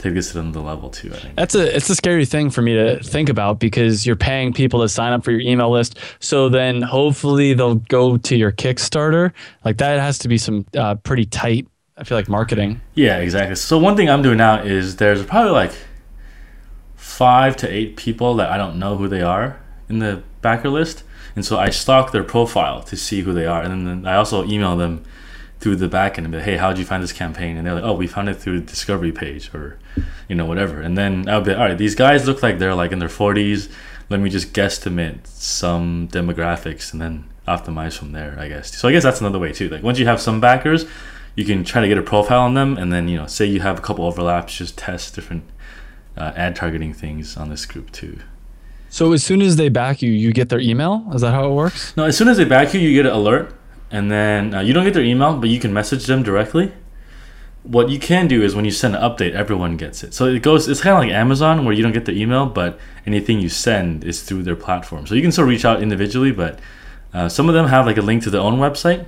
take 0.03 0.13
this 0.13 0.31
to 0.33 0.39
another 0.39 0.59
level 0.59 0.89
too. 0.89 1.11
I 1.13 1.17
think 1.17 1.35
That's 1.35 1.55
a 1.55 1.75
it's 1.75 1.89
a 1.89 1.95
scary 1.95 2.25
thing 2.25 2.49
for 2.49 2.61
me 2.61 2.73
to 2.73 3.01
think 3.01 3.29
about 3.29 3.59
because 3.59 4.05
you're 4.05 4.15
paying 4.15 4.53
people 4.53 4.81
to 4.81 4.89
sign 4.89 5.13
up 5.13 5.23
for 5.23 5.31
your 5.31 5.41
email 5.41 5.69
list. 5.69 5.97
So 6.19 6.49
then 6.49 6.81
hopefully 6.81 7.53
they'll 7.53 7.75
go 7.75 8.17
to 8.17 8.35
your 8.35 8.51
Kickstarter. 8.51 9.31
Like 9.63 9.77
that 9.77 9.99
has 9.99 10.19
to 10.19 10.27
be 10.27 10.37
some 10.37 10.65
uh, 10.75 10.95
pretty 10.95 11.25
tight. 11.25 11.67
I 11.95 12.03
feel 12.03 12.17
like 12.17 12.27
marketing. 12.27 12.81
Yeah, 12.95 13.19
exactly. 13.19 13.55
So 13.55 13.77
one 13.77 13.95
thing 13.95 14.09
I'm 14.09 14.23
doing 14.23 14.37
now 14.37 14.61
is 14.61 14.95
there's 14.95 15.23
probably 15.23 15.51
like 15.51 15.71
five 16.95 17.55
to 17.57 17.71
eight 17.71 17.95
people 17.95 18.35
that 18.35 18.49
I 18.49 18.57
don't 18.57 18.79
know 18.79 18.97
who 18.97 19.07
they 19.07 19.21
are 19.21 19.59
in 19.87 19.99
the 19.99 20.23
backer 20.41 20.69
list, 20.69 21.03
and 21.35 21.45
so 21.45 21.59
I 21.59 21.69
stalk 21.69 22.11
their 22.11 22.23
profile 22.23 22.81
to 22.83 22.97
see 22.97 23.21
who 23.21 23.31
they 23.31 23.45
are, 23.45 23.61
and 23.61 23.87
then 23.87 24.07
I 24.07 24.15
also 24.15 24.43
email 24.45 24.75
them 24.75 25.03
through 25.63 25.77
the 25.77 25.87
back 25.87 26.17
end 26.17 26.25
and 26.25 26.31
be 26.33 26.39
like, 26.39 26.45
hey, 26.45 26.57
how 26.57 26.69
did 26.69 26.77
you 26.77 26.83
find 26.83 27.01
this 27.01 27.13
campaign? 27.13 27.55
And 27.55 27.65
they're 27.65 27.75
like, 27.75 27.85
oh, 27.85 27.93
we 27.93 28.05
found 28.05 28.27
it 28.27 28.33
through 28.33 28.59
the 28.59 28.65
discovery 28.65 29.13
page 29.13 29.49
or, 29.53 29.79
you 30.27 30.35
know, 30.35 30.45
whatever. 30.45 30.81
And 30.81 30.97
then 30.97 31.29
I'll 31.29 31.39
be 31.39 31.51
like, 31.51 31.59
all 31.59 31.67
right, 31.67 31.77
these 31.77 31.95
guys 31.95 32.27
look 32.27 32.43
like 32.43 32.59
they're 32.59 32.75
like 32.75 32.91
in 32.91 32.99
their 32.99 33.07
40s. 33.07 33.71
Let 34.09 34.19
me 34.19 34.29
just 34.29 34.51
guesstimate 34.51 35.25
some 35.25 36.09
demographics 36.09 36.91
and 36.91 37.01
then 37.01 37.29
optimize 37.47 37.97
from 37.97 38.11
there, 38.11 38.35
I 38.37 38.49
guess. 38.49 38.75
So 38.75 38.89
I 38.89 38.91
guess 38.91 39.03
that's 39.03 39.21
another 39.21 39.39
way 39.39 39.53
too. 39.53 39.69
Like 39.69 39.83
once 39.83 39.97
you 39.99 40.05
have 40.05 40.19
some 40.19 40.41
backers, 40.41 40.85
you 41.35 41.45
can 41.45 41.63
try 41.63 41.79
to 41.79 41.87
get 41.87 41.97
a 41.97 42.01
profile 42.01 42.41
on 42.41 42.55
them 42.55 42.77
and 42.77 42.91
then, 42.91 43.07
you 43.07 43.17
know, 43.17 43.25
say 43.25 43.45
you 43.45 43.61
have 43.61 43.79
a 43.79 43.81
couple 43.81 44.05
overlaps, 44.05 44.57
just 44.57 44.77
test 44.77 45.15
different 45.15 45.45
uh, 46.17 46.33
ad 46.35 46.57
targeting 46.57 46.93
things 46.93 47.37
on 47.37 47.49
this 47.49 47.65
group 47.65 47.89
too. 47.93 48.19
So 48.89 49.13
as 49.13 49.23
soon 49.23 49.41
as 49.41 49.55
they 49.55 49.69
back 49.69 50.01
you, 50.01 50.11
you 50.11 50.33
get 50.33 50.49
their 50.49 50.59
email. 50.59 51.07
Is 51.13 51.21
that 51.21 51.31
how 51.33 51.49
it 51.49 51.53
works? 51.53 51.95
No, 51.95 52.03
as 52.03 52.17
soon 52.17 52.27
as 52.27 52.35
they 52.35 52.43
back 52.43 52.73
you, 52.73 52.81
you 52.81 52.93
get 52.93 53.09
an 53.09 53.17
alert 53.17 53.55
and 53.93 54.09
then 54.09 54.55
uh, 54.55 54.59
you 54.59 54.73
don't 54.73 54.83
get 54.83 54.95
their 54.95 55.03
email, 55.03 55.37
but 55.37 55.49
you 55.49 55.59
can 55.59 55.71
message 55.71 56.07
them 56.07 56.23
directly. 56.23 56.73
What 57.61 57.89
you 57.89 57.99
can 57.99 58.27
do 58.27 58.41
is 58.41 58.55
when 58.55 58.65
you 58.65 58.71
send 58.71 58.95
an 58.95 59.01
update, 59.01 59.33
everyone 59.33 59.77
gets 59.77 60.03
it. 60.03 60.15
So 60.15 60.25
it 60.25 60.41
goes. 60.41 60.67
It's 60.67 60.81
kind 60.81 60.95
of 60.95 60.99
like 61.03 61.11
Amazon, 61.11 61.63
where 61.63 61.75
you 61.75 61.83
don't 61.83 61.93
get 61.93 62.05
their 62.05 62.15
email, 62.15 62.47
but 62.47 62.79
anything 63.05 63.39
you 63.39 63.49
send 63.49 64.03
is 64.03 64.23
through 64.23 64.43
their 64.43 64.55
platform. 64.55 65.05
So 65.05 65.13
you 65.13 65.21
can 65.21 65.31
still 65.31 65.45
reach 65.45 65.63
out 65.63 65.81
individually, 65.81 66.31
but 66.31 66.59
uh, 67.13 67.29
some 67.29 67.47
of 67.47 67.53
them 67.53 67.67
have 67.67 67.85
like 67.85 67.97
a 67.97 68.01
link 68.01 68.23
to 68.23 68.31
their 68.31 68.41
own 68.41 68.57
website. 68.57 69.05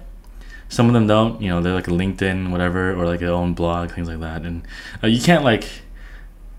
Some 0.69 0.85
of 0.87 0.93
them 0.93 1.07
don't. 1.07 1.41
You 1.41 1.49
know, 1.49 1.61
they're 1.61 1.73
like 1.73 1.87
a 1.87 1.91
LinkedIn, 1.91 2.51
whatever, 2.51 2.93
or 2.93 3.07
like 3.07 3.21
their 3.21 3.33
own 3.33 3.55
blog, 3.55 3.91
things 3.91 4.07
like 4.07 4.19
that. 4.19 4.43
And 4.43 4.67
uh, 5.03 5.07
you 5.07 5.19
can't 5.19 5.43
like. 5.43 5.67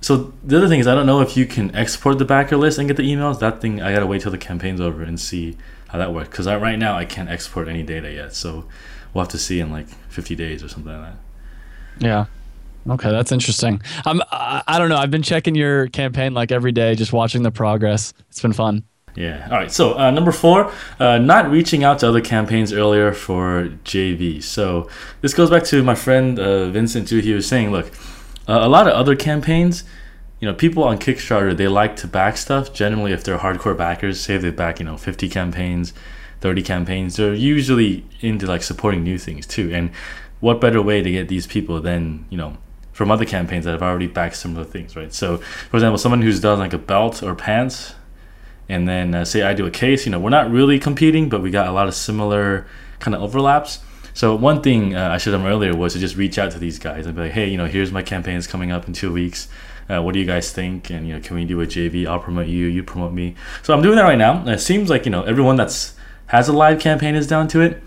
So 0.01 0.33
the 0.43 0.57
other 0.59 0.69
thing 0.69 0.81
is, 0.81 0.89
I 0.89 0.97
don't 0.97 1.07
know 1.07 1.21
if 1.21 1.37
you 1.37 1.47
can 1.47 1.75
export 1.77 2.19
the 2.19 2.25
backer 2.25 2.57
list 2.57 2.79
and 2.79 2.89
get 2.89 2.97
the 2.97 3.09
emails. 3.09 3.39
That 3.39 3.61
thing, 3.61 3.81
I 3.81 3.95
gotta 3.95 4.07
wait 4.07 4.23
till 4.23 4.33
the 4.33 4.39
campaign's 4.39 4.81
over 4.81 5.03
and 5.03 5.19
see 5.19 5.57
how 5.89 5.99
that 5.99 6.13
works. 6.13 6.29
Because 6.29 6.47
right 6.47 6.79
now 6.79 6.97
I 6.97 7.05
can't 7.05 7.29
export 7.29 7.69
any 7.69 7.83
data 7.83 8.13
yet, 8.13 8.35
so 8.35 8.67
we'll 9.13 9.25
have 9.25 9.33
to 9.33 9.39
see 9.39 9.61
in 9.61 9.71
like 9.71 9.89
50 10.09 10.35
days 10.35 10.63
or 10.63 10.69
something 10.69 10.93
like 10.93 11.13
that. 11.13 11.19
Yeah. 11.99 12.27
Okay, 12.89 13.11
that's 13.11 13.33
interesting. 13.33 13.83
I'm. 14.05 14.23
I, 14.31 14.63
I 14.67 14.79
don't 14.79 14.89
know. 14.89 14.97
I've 14.97 15.11
been 15.11 15.23
checking 15.23 15.57
your 15.57 15.89
campaign 15.89 16.35
like 16.35 16.53
every 16.53 16.71
day, 16.71 16.95
just 16.95 17.13
watching 17.13 17.43
the 17.43 17.51
progress. 17.51 18.15
It's 18.29 18.41
been 18.41 18.53
fun. 18.53 18.85
Yeah. 19.17 19.49
All 19.51 19.57
right. 19.57 19.73
So 19.73 19.99
uh, 19.99 20.11
number 20.11 20.31
four, 20.31 20.71
uh, 21.01 21.19
not 21.19 21.51
reaching 21.51 21.83
out 21.83 22.01
to 22.01 22.09
other 22.09 22.21
campaigns 22.21 22.73
earlier 22.73 23.13
for 23.13 23.71
JV. 23.85 24.43
So 24.43 24.89
this 25.23 25.33
goes 25.35 25.51
back 25.51 25.65
to 25.65 25.83
my 25.83 25.95
friend 25.95 26.39
uh, 26.39 26.69
Vincent 26.69 27.09
too. 27.09 27.19
He 27.21 27.33
was 27.33 27.49
saying, 27.49 27.73
look, 27.73 27.87
uh, 28.47 28.61
a 28.61 28.69
lot 28.69 28.87
of 28.87 28.93
other 28.93 29.17
campaigns, 29.17 29.85
you 30.41 30.47
know, 30.47 30.55
people 30.55 30.85
on 30.85 30.99
Kickstarter 30.99 31.57
they 31.57 31.69
like 31.69 31.97
to 31.97 32.07
back 32.07 32.37
stuff. 32.37 32.73
Generally, 32.73 33.13
if 33.13 33.25
they're 33.25 33.39
hardcore 33.39 33.77
backers, 33.77 34.21
say 34.21 34.37
they 34.37 34.51
back, 34.51 34.79
you 34.79 34.85
know, 34.85 34.97
50 34.97 35.29
campaigns, 35.29 35.93
30 36.41 36.63
campaigns, 36.63 37.17
they're 37.17 37.35
usually 37.35 38.05
into 38.21 38.47
like 38.47 38.63
supporting 38.63 39.03
new 39.03 39.19
things 39.19 39.47
too. 39.47 39.71
And 39.73 39.91
what 40.41 40.61
better 40.61 40.83
way 40.83 41.03
to 41.03 41.11
get 41.11 41.29
these 41.29 41.47
people 41.47 41.81
than 41.81 42.27
you 42.29 42.37
know 42.37 42.59
from 42.93 43.11
other 43.11 43.27
campaigns 43.27 43.67
that 43.67 43.73
have 43.73 43.83
already 43.83 44.07
backed 44.07 44.37
similar 44.37 44.65
things, 44.65 44.97
right? 44.97 45.13
So, 45.13 45.37
for 45.37 45.77
example, 45.77 45.99
someone 45.99 46.23
who's 46.23 46.41
done 46.41 46.59
like 46.59 46.73
a 46.73 46.79
belt 46.79 47.23
or 47.23 47.35
pants 47.35 47.95
and 48.71 48.89
then 48.89 49.15
uh, 49.15 49.25
say 49.25 49.43
I 49.43 49.53
do 49.53 49.67
a 49.67 49.71
case, 49.71 50.07
you 50.07 50.13
know, 50.13 50.19
we're 50.19 50.31
not 50.31 50.51
really 50.51 50.79
competing, 50.79 51.29
but 51.29 51.43
we 51.43 51.51
got 51.51 51.69
a 51.69 51.73
lot 51.73 51.89
of 51.89 51.95
similar 51.95 52.67
kind 52.99 53.15
of 53.15 53.21
overlaps. 53.21 53.81
So 54.15 54.35
one 54.35 54.63
thing 54.63 54.97
uh, 54.97 55.11
I 55.11 55.19
should 55.19 55.35
have 55.35 55.43
done 55.43 55.51
earlier 55.51 55.77
was 55.77 55.93
to 55.93 55.99
just 55.99 56.17
reach 56.17 56.39
out 56.39 56.53
to 56.53 56.59
these 56.59 56.79
guys 56.79 57.05
and 57.05 57.15
be 57.15 57.23
like, 57.23 57.33
hey, 57.33 57.49
you 57.51 57.59
know, 57.59 57.67
here's 57.67 57.93
my 57.93 58.03
campaigns 58.03 58.47
coming 58.47 58.73
up 58.73 58.89
in 58.89 58.95
two 58.95 59.13
weeks. 59.13 59.47
Uh, 59.89 60.03
what 60.03 60.15
do 60.15 60.21
you 60.21 60.27
guys 60.27 60.53
think? 60.53 60.91
And 60.91 61.07
you 61.07 61.15
know, 61.15 61.21
can 61.21 61.37
we 61.37 61.45
do 61.45 61.61
a 61.61 61.67
JV? 61.67 62.07
I'll 62.07 62.19
promote 62.19 62.47
you, 62.47 62.67
you 62.67 62.83
promote 62.83 63.13
me. 63.13 63.35
So 63.63 63.75
I'm 63.75 63.83
doing 63.83 63.97
that 63.97 64.03
right 64.03 64.19
now. 64.19 64.47
It 64.47 64.59
seems 64.59 64.91
like 64.91 65.05
you 65.05 65.11
know 65.11 65.23
everyone 65.23 65.57
that's 65.57 65.95
has 66.27 66.49
a 66.49 66.53
live 66.53 66.81
campaign 66.81 67.15
is 67.15 67.27
down 67.27 67.49
to 67.49 67.61
it. 67.61 67.83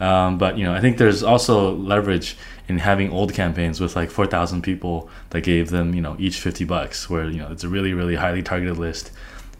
Um, 0.00 0.38
but 0.38 0.58
you 0.58 0.64
know, 0.64 0.74
I 0.74 0.80
think 0.80 0.98
there's 0.98 1.22
also 1.22 1.74
leverage 1.74 2.36
in 2.68 2.78
having 2.78 3.10
old 3.10 3.32
campaigns 3.32 3.80
with 3.80 3.96
like 3.96 4.10
4,000 4.10 4.62
people 4.62 5.08
that 5.30 5.40
gave 5.40 5.70
them 5.70 5.94
you 5.94 6.02
know 6.02 6.16
each 6.18 6.38
50 6.38 6.64
bucks, 6.64 7.08
where 7.08 7.24
you 7.24 7.38
know 7.38 7.50
it's 7.50 7.64
a 7.64 7.68
really 7.68 7.94
really 7.94 8.16
highly 8.16 8.42
targeted 8.42 8.76
list 8.76 9.10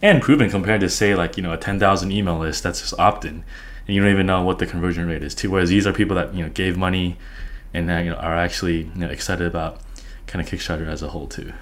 and 0.01 0.23
proven 0.23 0.51
compared 0.51 0.81
to 0.81 0.89
say 0.89 1.15
like 1.15 1.37
you 1.37 1.43
know 1.43 1.53
a 1.53 1.57
10,000 1.57 2.13
email 2.13 2.39
list 2.39 2.63
that's 2.63 2.81
just 2.81 2.99
opt-in 2.99 3.45
and 3.87 3.95
you 3.95 4.01
don't 4.01 4.11
even 4.11 4.27
know 4.27 4.43
what 4.43 4.59
the 4.59 4.67
conversion 4.67 5.07
rate 5.09 5.23
is 5.23 5.35
too 5.35 5.51
whereas 5.51 5.71
these 5.71 5.87
are 5.87 5.93
people 5.93 6.15
that 6.15 6.33
you 6.35 6.43
know 6.45 6.51
gave 6.51 6.77
money 6.77 7.17
and 7.75 7.91
uh, 7.91 7.97
you 7.97 8.11
know 8.11 8.17
are 8.17 8.37
actually 8.37 8.83
you 8.83 8.95
know 8.95 9.09
excited 9.09 9.47
about 9.47 9.81
kind 10.27 10.45
of 10.45 10.51
kickstarter 10.53 10.87
as 10.87 11.03
a 11.03 11.09
whole 11.09 11.27
too 11.27 11.53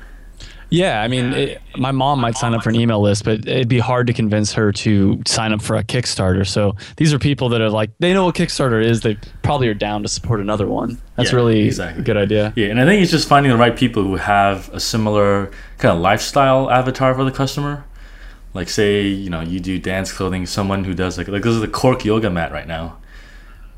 Yeah, 0.68 1.00
I 1.00 1.06
mean, 1.06 1.32
it, 1.32 1.62
my 1.76 1.92
mom 1.92 2.20
might 2.20 2.37
sign 2.37 2.52
up 2.52 2.62
for 2.64 2.70
an 2.70 2.75
email 2.75 3.00
list, 3.00 3.25
but 3.25 3.46
it'd 3.46 3.68
be 3.68 3.78
hard 3.78 4.08
to 4.08 4.12
convince 4.12 4.52
her 4.54 4.73
to 4.73 5.23
sign 5.26 5.52
up 5.52 5.62
for 5.62 5.76
a 5.76 5.85
Kickstarter. 5.85 6.44
So 6.46 6.75
these 6.96 7.14
are 7.14 7.20
people 7.20 7.49
that 7.50 7.61
are 7.61 7.70
like, 7.70 7.90
they 8.00 8.12
know 8.12 8.25
what 8.25 8.35
Kickstarter 8.35 8.85
is. 8.85 9.02
They 9.02 9.16
probably 9.42 9.68
are 9.68 9.75
down 9.75 10.02
to 10.02 10.08
support 10.08 10.40
another 10.40 10.66
one. 10.66 11.00
That's 11.14 11.30
Yeah, 11.30 11.37
really 11.37 11.61
exactly. 11.66 12.02
a 12.02 12.04
good 12.04 12.16
idea. 12.16 12.52
yeah 12.56 12.66
and 12.68 12.78
i 12.80 12.85
think 12.85 13.00
it's 13.02 13.11
just 13.11 13.26
finding 13.26 13.50
the 13.50 13.56
right 13.56 13.75
people 13.75 14.02
who 14.02 14.16
have 14.16 14.68
a 14.75 14.80
similar 14.80 15.50
kind 15.78 15.94
of 15.96 16.00
lifestyle 16.02 16.70
avatar 16.70 17.14
for 17.14 17.25
the 17.25 17.30
customer 17.32 17.85
like 18.52 18.68
say 18.68 19.06
you 19.06 19.30
know 19.30 19.40
you 19.40 19.58
do 19.58 19.78
dance 19.78 20.12
clothing 20.12 20.44
someone 20.44 20.85
who 20.85 20.92
does 20.92 21.16
like 21.16 21.28
like 21.28 21.42
this 21.42 21.54
is 21.54 21.61
the 21.62 21.68
cork 21.68 22.04
yoga 22.04 22.28
mat 22.28 22.52
right 22.52 22.66
now 22.66 22.99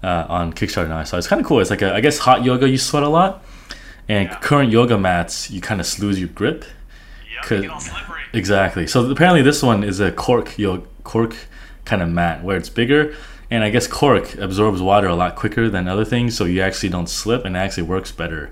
uh, 0.03 0.27
on 0.29 0.53
kickstarter 0.53 0.89
now 0.89 1.05
so 1.05 1.17
it's 1.17 1.29
kind 1.29 1.41
of 1.41 1.47
cool 1.47 1.61
it's 1.61 1.71
like 1.71 1.83
a, 1.83 1.95
i 1.95 2.01
guess 2.01 2.19
hot 2.19 2.45
yoga 2.45 2.69
you 2.69 2.77
sweat 2.79 3.05
a 3.05 3.09
lot 3.09 3.45
and 4.09 4.29
current 4.41 4.73
yoga 4.73 4.99
mats 4.99 5.49
you 5.49 5.61
kind 5.61 5.81
of 5.81 5.99
lose 6.01 6.19
your 6.19 6.29
grip 6.31 6.65
Yep, 7.39 7.45
Could- 7.45 7.63
get 7.63 7.71
all 7.71 7.81
slippery. 7.81 8.23
Exactly. 8.33 8.87
So 8.87 9.11
apparently 9.11 9.43
this 9.43 9.63
one 9.63 9.83
is 9.83 10.01
a 10.01 10.13
cork 10.13 10.59
yo 10.59 10.85
cork 11.05 11.35
kind 11.85 12.03
of 12.03 12.09
mat 12.11 12.45
where 12.45 12.57
it's 12.57 12.69
bigger, 12.69 13.15
and 13.51 13.65
I 13.65 13.71
guess 13.71 13.87
cork 13.87 14.35
absorbs 14.37 14.83
water 14.83 15.09
a 15.09 15.15
lot 15.15 15.35
quicker 15.37 15.71
than 15.71 15.89
other 15.89 16.05
things, 16.05 16.37
so 16.37 16.45
you 16.45 16.61
actually 16.61 16.91
don't 16.91 17.09
slip, 17.09 17.45
and 17.47 17.57
it 17.57 17.59
actually 17.59 17.85
works 17.85 18.13
better 18.13 18.51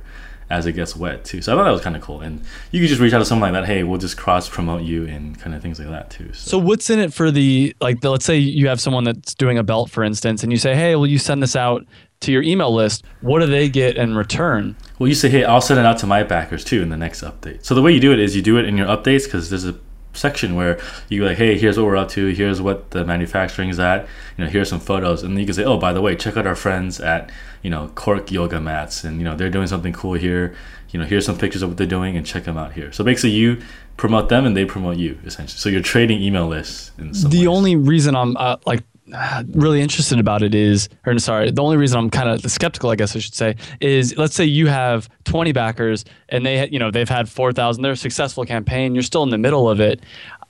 as 0.48 0.64
it 0.64 0.72
gets 0.72 0.96
wet 0.96 1.24
too. 1.24 1.42
So 1.42 1.52
I 1.52 1.56
thought 1.56 1.64
that 1.64 1.70
was 1.72 1.82
kind 1.82 1.96
of 1.96 2.00
cool, 2.02 2.20
and 2.22 2.40
you 2.70 2.80
could 2.80 2.88
just 2.88 3.00
reach 3.00 3.12
out 3.12 3.18
to 3.18 3.24
someone 3.26 3.52
like 3.52 3.60
that. 3.62 3.66
Hey, 3.70 3.82
we'll 3.82 3.98
just 3.98 4.16
cross 4.16 4.48
promote 4.48 4.82
you 4.82 5.04
and 5.06 5.38
kind 5.38 5.54
of 5.54 5.60
things 5.60 5.78
like 5.78 5.88
that 5.88 6.08
too. 6.08 6.32
So 6.32 6.56
what's 6.56 6.88
in 6.88 6.98
it 6.98 7.12
for 7.12 7.30
the 7.30 7.76
like? 7.80 8.00
The, 8.00 8.10
let's 8.10 8.24
say 8.24 8.38
you 8.38 8.68
have 8.68 8.80
someone 8.80 9.04
that's 9.04 9.34
doing 9.34 9.58
a 9.58 9.62
belt, 9.62 9.90
for 9.90 10.02
instance, 10.04 10.42
and 10.42 10.50
you 10.52 10.58
say, 10.58 10.74
"Hey, 10.74 10.96
will 10.96 11.06
you 11.08 11.18
send 11.18 11.42
this 11.42 11.56
out 11.56 11.84
to 12.20 12.32
your 12.32 12.42
email 12.42 12.72
list?" 12.72 13.04
What 13.20 13.40
do 13.40 13.46
they 13.46 13.68
get 13.68 13.96
in 13.96 14.14
return? 14.16 14.76
Well, 14.98 15.08
you 15.08 15.14
say, 15.14 15.28
hey, 15.28 15.44
I'll 15.44 15.60
send 15.60 15.78
it 15.78 15.86
out 15.86 15.98
to 15.98 16.06
my 16.06 16.22
backers 16.22 16.64
too 16.64 16.82
in 16.82 16.88
the 16.88 16.96
next 16.96 17.22
update. 17.22 17.64
So 17.64 17.74
the 17.74 17.82
way 17.82 17.92
you 17.92 18.00
do 18.00 18.12
it 18.12 18.18
is 18.18 18.34
you 18.34 18.42
do 18.42 18.58
it 18.58 18.64
in 18.64 18.76
your 18.76 18.86
updates 18.86 19.24
because 19.24 19.50
there's 19.50 19.64
a 19.64 19.78
section 20.16 20.54
where 20.54 20.80
you 21.08 21.20
go 21.20 21.26
like, 21.26 21.36
hey, 21.36 21.58
here's 21.58 21.76
what 21.76 21.86
we're 21.86 21.96
up 21.96 22.08
to. 22.10 22.28
Here's 22.28 22.60
what 22.60 22.90
the 22.90 23.04
manufacturing 23.04 23.68
is 23.68 23.78
at. 23.78 24.06
You 24.36 24.44
know, 24.44 24.50
here's 24.50 24.68
some 24.68 24.80
photos, 24.80 25.22
and 25.22 25.34
then 25.34 25.40
you 25.40 25.46
can 25.46 25.54
say, 25.54 25.64
oh, 25.64 25.78
by 25.78 25.92
the 25.92 26.00
way, 26.00 26.16
check 26.16 26.36
out 26.36 26.46
our 26.46 26.54
friends 26.54 27.00
at 27.00 27.30
you 27.62 27.70
know 27.70 27.90
Cork 27.94 28.30
Yoga 28.30 28.60
Mats, 28.60 29.04
and 29.04 29.18
you 29.18 29.24
know 29.24 29.36
they're 29.36 29.50
doing 29.50 29.66
something 29.66 29.92
cool 29.92 30.14
here. 30.14 30.54
You 30.90 31.00
know, 31.00 31.06
here's 31.06 31.26
some 31.26 31.36
pictures 31.36 31.62
of 31.62 31.70
what 31.70 31.78
they're 31.78 31.86
doing, 31.86 32.16
and 32.16 32.26
check 32.26 32.44
them 32.44 32.56
out 32.56 32.72
here. 32.72 32.92
So 32.92 33.04
basically, 33.04 33.30
you 33.30 33.62
promote 33.96 34.28
them, 34.28 34.46
and 34.46 34.56
they 34.56 34.64
promote 34.64 34.96
you 34.96 35.18
essentially. 35.24 35.58
So 35.58 35.68
you're 35.68 35.82
trading 35.82 36.22
email 36.22 36.46
lists. 36.46 36.92
In 36.98 37.12
some 37.14 37.30
the 37.30 37.40
ways. 37.40 37.46
only 37.48 37.76
reason 37.76 38.16
I'm 38.16 38.36
uh, 38.36 38.56
like 38.66 38.82
really 39.52 39.80
interested 39.80 40.18
about 40.18 40.42
it 40.42 40.54
is, 40.54 40.88
or 41.04 41.18
sorry, 41.18 41.50
the 41.50 41.62
only 41.62 41.76
reason 41.76 41.98
I'm 41.98 42.10
kind 42.10 42.28
of 42.28 42.50
skeptical, 42.50 42.90
I 42.90 42.96
guess 42.96 43.14
I 43.14 43.18
should 43.18 43.34
say, 43.34 43.56
is 43.80 44.16
let's 44.16 44.34
say 44.34 44.44
you 44.44 44.66
have 44.66 45.08
20 45.24 45.52
backers 45.52 46.04
and 46.28 46.44
they, 46.44 46.68
you 46.68 46.78
know, 46.78 46.90
they've 46.90 47.08
had 47.08 47.28
4,000, 47.28 47.82
they're 47.82 47.92
a 47.92 47.96
successful 47.96 48.44
campaign, 48.44 48.94
you're 48.94 49.02
still 49.02 49.22
in 49.22 49.30
the 49.30 49.38
middle 49.38 49.68
of 49.68 49.80
it. 49.80 50.00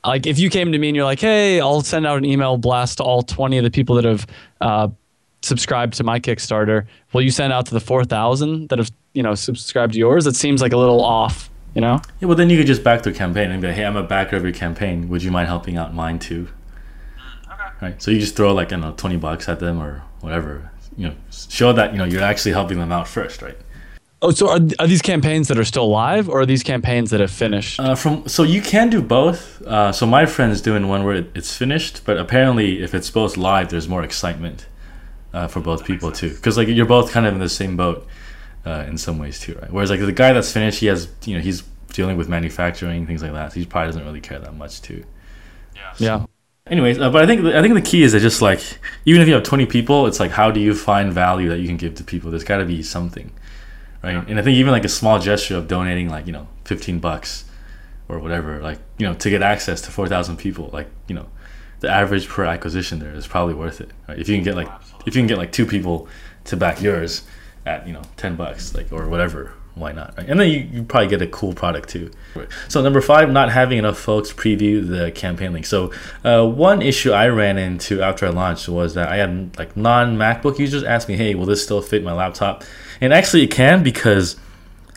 Like 0.04 0.26
if 0.26 0.38
you 0.38 0.50
came 0.50 0.72
to 0.72 0.78
me 0.78 0.88
and 0.88 0.96
you're 0.96 1.04
like, 1.04 1.20
hey, 1.20 1.60
I'll 1.60 1.82
send 1.82 2.06
out 2.06 2.18
an 2.18 2.24
email 2.24 2.56
blast 2.56 2.98
to 2.98 3.04
all 3.04 3.22
20 3.22 3.58
of 3.58 3.64
the 3.64 3.70
people 3.70 3.96
that 3.96 4.04
have 4.04 4.26
uh, 4.60 4.88
subscribed 5.42 5.94
to 5.94 6.04
my 6.04 6.20
Kickstarter, 6.20 6.86
will 7.12 7.22
you 7.22 7.30
send 7.30 7.52
out 7.52 7.66
to 7.66 7.74
the 7.74 7.80
4,000 7.80 8.68
that 8.68 8.78
have, 8.78 8.90
you 9.14 9.22
know, 9.22 9.34
subscribed 9.34 9.94
to 9.94 9.98
yours? 9.98 10.26
It 10.26 10.36
seems 10.36 10.62
like 10.62 10.72
a 10.72 10.76
little 10.76 11.02
off, 11.02 11.50
you 11.74 11.80
know? 11.80 12.00
yeah, 12.20 12.28
well 12.28 12.36
then 12.36 12.50
you 12.50 12.56
could 12.56 12.66
just 12.66 12.84
back 12.84 13.02
their 13.02 13.12
campaign 13.12 13.50
and 13.50 13.60
be 13.60 13.68
like, 13.68 13.76
hey, 13.76 13.84
I'm 13.84 13.96
a 13.96 14.02
backer 14.02 14.36
of 14.36 14.44
your 14.44 14.52
campaign. 14.52 15.08
Would 15.08 15.24
you 15.24 15.32
mind 15.32 15.48
helping 15.48 15.76
out 15.76 15.92
mine 15.92 16.20
too? 16.20 16.48
Okay. 17.76 17.86
right? 17.86 18.02
So 18.02 18.10
you 18.10 18.20
just 18.20 18.36
throw 18.36 18.52
like 18.54 18.68
I 18.68 18.70
don't 18.70 18.80
know 18.80 18.94
twenty 18.96 19.16
bucks 19.16 19.48
at 19.48 19.60
them 19.60 19.80
or 19.80 20.02
whatever, 20.20 20.70
you 20.96 21.08
know, 21.08 21.14
show 21.30 21.72
that 21.72 21.92
you 21.92 21.98
know 21.98 22.04
you're 22.04 22.22
actually 22.22 22.52
helping 22.52 22.78
them 22.78 22.92
out 22.92 23.08
first, 23.08 23.42
right? 23.42 23.56
Oh, 24.22 24.30
so 24.30 24.48
are, 24.48 24.60
are 24.78 24.86
these 24.86 25.02
campaigns 25.02 25.48
that 25.48 25.58
are 25.58 25.64
still 25.64 25.90
live, 25.90 26.28
or 26.28 26.40
are 26.40 26.46
these 26.46 26.62
campaigns 26.62 27.10
that 27.10 27.20
have 27.20 27.30
finished? 27.30 27.78
Uh, 27.78 27.94
from 27.94 28.26
so 28.26 28.42
you 28.42 28.62
can 28.62 28.88
do 28.88 29.02
both. 29.02 29.60
Uh, 29.62 29.92
so 29.92 30.06
my 30.06 30.24
friend's 30.24 30.60
doing 30.62 30.88
one 30.88 31.04
where 31.04 31.16
it, 31.16 31.30
it's 31.34 31.54
finished, 31.54 32.04
but 32.06 32.16
apparently 32.16 32.82
if 32.82 32.94
it's 32.94 33.10
both 33.10 33.36
live, 33.36 33.68
there's 33.68 33.88
more 33.88 34.02
excitement 34.02 34.66
uh, 35.34 35.48
for 35.48 35.60
both 35.60 35.84
people 35.84 36.10
too, 36.10 36.30
because 36.30 36.56
like 36.56 36.68
you're 36.68 36.86
both 36.86 37.12
kind 37.12 37.26
of 37.26 37.34
in 37.34 37.40
the 37.40 37.48
same 37.48 37.76
boat 37.76 38.06
uh, 38.64 38.84
in 38.88 38.96
some 38.96 39.18
ways 39.18 39.38
too, 39.38 39.54
right? 39.60 39.70
Whereas 39.70 39.90
like 39.90 40.00
the 40.00 40.12
guy 40.12 40.32
that's 40.32 40.50
finished, 40.50 40.80
he 40.80 40.86
has 40.86 41.08
you 41.26 41.36
know 41.36 41.42
he's 41.42 41.62
dealing 41.92 42.16
with 42.16 42.28
manufacturing 42.28 43.06
things 43.06 43.22
like 43.22 43.32
that. 43.32 43.52
So 43.52 43.60
he 43.60 43.66
probably 43.66 43.88
doesn't 43.88 44.04
really 44.04 44.20
care 44.22 44.38
that 44.38 44.54
much 44.54 44.80
too. 44.80 45.04
Yeah. 45.74 45.94
yeah. 45.98 46.26
Anyways, 46.68 46.98
uh, 46.98 47.10
but 47.10 47.22
I 47.22 47.26
think 47.26 47.44
I 47.44 47.62
think 47.62 47.74
the 47.74 47.80
key 47.80 48.02
is 48.02 48.12
that 48.12 48.20
just 48.20 48.42
like 48.42 48.60
even 49.04 49.22
if 49.22 49.28
you 49.28 49.34
have 49.34 49.44
20 49.44 49.66
people, 49.66 50.06
it's 50.06 50.18
like 50.18 50.32
how 50.32 50.50
do 50.50 50.58
you 50.58 50.74
find 50.74 51.12
value 51.12 51.48
that 51.48 51.60
you 51.60 51.68
can 51.68 51.76
give 51.76 51.94
to 51.96 52.04
people? 52.04 52.30
There's 52.30 52.42
got 52.42 52.56
to 52.56 52.64
be 52.64 52.82
something, 52.82 53.30
right? 54.02 54.16
And 54.28 54.38
I 54.38 54.42
think 54.42 54.56
even 54.56 54.72
like 54.72 54.84
a 54.84 54.88
small 54.88 55.20
gesture 55.20 55.56
of 55.56 55.68
donating 55.68 56.08
like 56.08 56.26
you 56.26 56.32
know 56.32 56.48
15 56.64 56.98
bucks 56.98 57.44
or 58.08 58.18
whatever, 58.18 58.60
like 58.60 58.80
you 58.98 59.06
know 59.06 59.14
to 59.14 59.30
get 59.30 59.42
access 59.42 59.80
to 59.82 59.92
4,000 59.92 60.38
people, 60.38 60.70
like 60.72 60.88
you 61.06 61.14
know 61.14 61.28
the 61.80 61.88
average 61.88 62.28
per 62.28 62.44
acquisition 62.44 62.98
there 62.98 63.14
is 63.14 63.28
probably 63.28 63.54
worth 63.54 63.80
it. 63.80 63.92
Right? 64.08 64.18
If 64.18 64.28
you 64.28 64.36
can 64.36 64.42
get 64.42 64.56
like 64.56 64.68
if 65.06 65.14
you 65.14 65.20
can 65.20 65.28
get 65.28 65.38
like 65.38 65.52
two 65.52 65.66
people 65.66 66.08
to 66.46 66.56
back 66.56 66.82
yours 66.82 67.22
at 67.64 67.86
you 67.86 67.92
know 67.92 68.02
10 68.16 68.34
bucks 68.34 68.74
like 68.74 68.92
or 68.92 69.08
whatever 69.08 69.52
why 69.76 69.92
not 69.92 70.16
right? 70.16 70.28
and 70.28 70.40
then 70.40 70.48
you, 70.48 70.60
you 70.72 70.82
probably 70.82 71.06
get 71.06 71.22
a 71.22 71.26
cool 71.26 71.52
product 71.52 71.88
too 71.88 72.10
so 72.66 72.82
number 72.82 73.00
five 73.00 73.30
not 73.30 73.52
having 73.52 73.78
enough 73.78 73.98
folks 73.98 74.32
preview 74.32 74.86
the 74.86 75.12
campaign 75.12 75.52
link 75.52 75.66
so 75.66 75.92
uh, 76.24 76.44
one 76.44 76.82
issue 76.82 77.12
i 77.12 77.28
ran 77.28 77.58
into 77.58 78.02
after 78.02 78.26
i 78.26 78.30
launched 78.30 78.68
was 78.68 78.94
that 78.94 79.08
i 79.08 79.16
had 79.16 79.56
like 79.58 79.76
non-macbook 79.76 80.58
users 80.58 80.82
ask 80.82 81.08
me 81.08 81.16
hey 81.16 81.34
will 81.34 81.46
this 81.46 81.62
still 81.62 81.82
fit 81.82 82.02
my 82.02 82.12
laptop 82.12 82.64
and 83.00 83.12
actually 83.12 83.44
it 83.44 83.50
can 83.50 83.82
because 83.82 84.36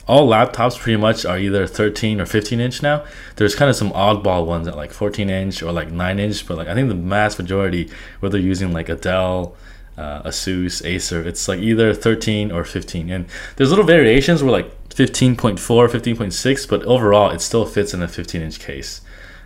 all 0.09 0.27
laptops 0.27 0.75
pretty 0.75 0.97
much 0.97 1.23
are 1.23 1.37
either 1.37 1.67
13 1.67 2.19
or 2.19 2.25
15 2.25 2.59
inch 2.59 2.81
now. 2.81 3.05
There's 3.35 3.53
kind 3.53 3.69
of 3.69 3.75
some 3.75 3.91
oddball 3.91 4.47
ones 4.47 4.67
at 4.67 4.75
like 4.75 4.91
14 4.91 5.29
inch 5.29 5.61
or 5.61 5.71
like 5.71 5.91
9 5.91 6.19
inch, 6.19 6.47
but 6.47 6.57
like 6.57 6.67
I 6.67 6.73
think 6.73 6.89
the 6.89 6.95
mass 6.95 7.37
majority, 7.37 7.91
whether 8.19 8.39
using 8.39 8.73
like 8.73 8.89
a 8.89 8.95
Dell, 8.95 9.55
uh, 9.99 10.23
Asus, 10.23 10.85
Acer, 10.85 11.21
it's 11.27 11.47
like 11.47 11.59
either 11.59 11.93
13 11.93 12.51
or 12.51 12.63
15. 12.63 13.11
And 13.11 13.25
there's 13.57 13.69
little 13.69 13.85
variations 13.85 14.41
where 14.41 14.51
like 14.51 14.89
15.4, 14.89 15.57
15.6, 15.57 16.69
but 16.69 16.83
overall 16.83 17.29
it 17.31 17.41
still 17.41 17.65
fits 17.65 17.93
in 17.93 18.01
a 18.01 18.07
15 18.07 18.41
inch 18.41 18.59
case. 18.59 19.01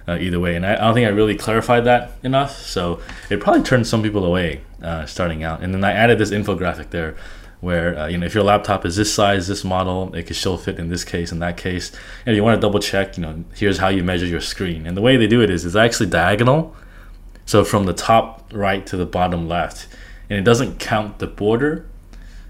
Uh, 0.06 0.18
either 0.20 0.38
way, 0.38 0.58
and 0.58 0.66
I, 0.66 0.74
I 0.74 0.80
don't 0.80 0.96
think 0.96 1.08
I 1.08 1.12
really 1.12 1.38
clarified 1.38 1.86
that 1.86 2.12
enough, 2.24 2.58
so 2.58 3.00
it 3.30 3.40
probably 3.40 3.64
turned 3.64 3.88
some 3.88 4.04
people 4.04 4.26
away 4.26 4.60
uh, 4.82 5.06
starting 5.06 5.46
out. 5.46 5.64
And 5.64 5.74
then 5.74 5.82
I 5.86 5.94
added 5.94 6.18
this 6.18 6.30
infographic 6.30 6.90
there 6.90 7.16
where 7.62 7.98
uh, 7.98 8.08
you 8.08 8.18
know 8.18 8.26
if 8.26 8.36
your 8.36 8.44
laptop 8.44 8.86
is 8.86 8.98
this 8.98 9.14
size, 9.14 9.48
this 9.48 9.64
model, 9.64 10.14
it 10.14 10.24
could 10.24 10.36
still 10.36 10.58
fit 10.58 10.78
in 10.78 10.90
this 10.90 11.06
case 11.06 11.32
and 11.32 11.42
that 11.42 11.56
case. 11.56 11.90
And 12.26 12.34
if 12.34 12.36
you 12.36 12.44
want 12.44 12.58
to 12.58 12.62
double 12.62 12.82
check, 12.82 13.16
you 13.16 13.24
know, 13.24 13.46
here's 13.56 13.78
how 13.78 13.88
you 13.88 14.04
measure 14.04 14.26
your 14.26 14.42
screen. 14.42 14.86
And 14.86 14.98
the 14.98 15.02
way 15.02 15.16
they 15.16 15.28
do 15.28 15.42
it 15.42 15.50
is 15.50 15.64
it's 15.64 15.78
actually 15.78 16.10
diagonal, 16.10 16.76
so 17.46 17.64
from 17.64 17.86
the 17.86 17.94
top 17.94 18.52
right 18.54 18.86
to 18.88 18.98
the 18.98 19.06
bottom 19.06 19.48
left, 19.48 19.88
and 20.34 20.40
it 20.40 20.44
doesn't 20.44 20.80
count 20.80 21.20
the 21.20 21.28
border. 21.28 21.86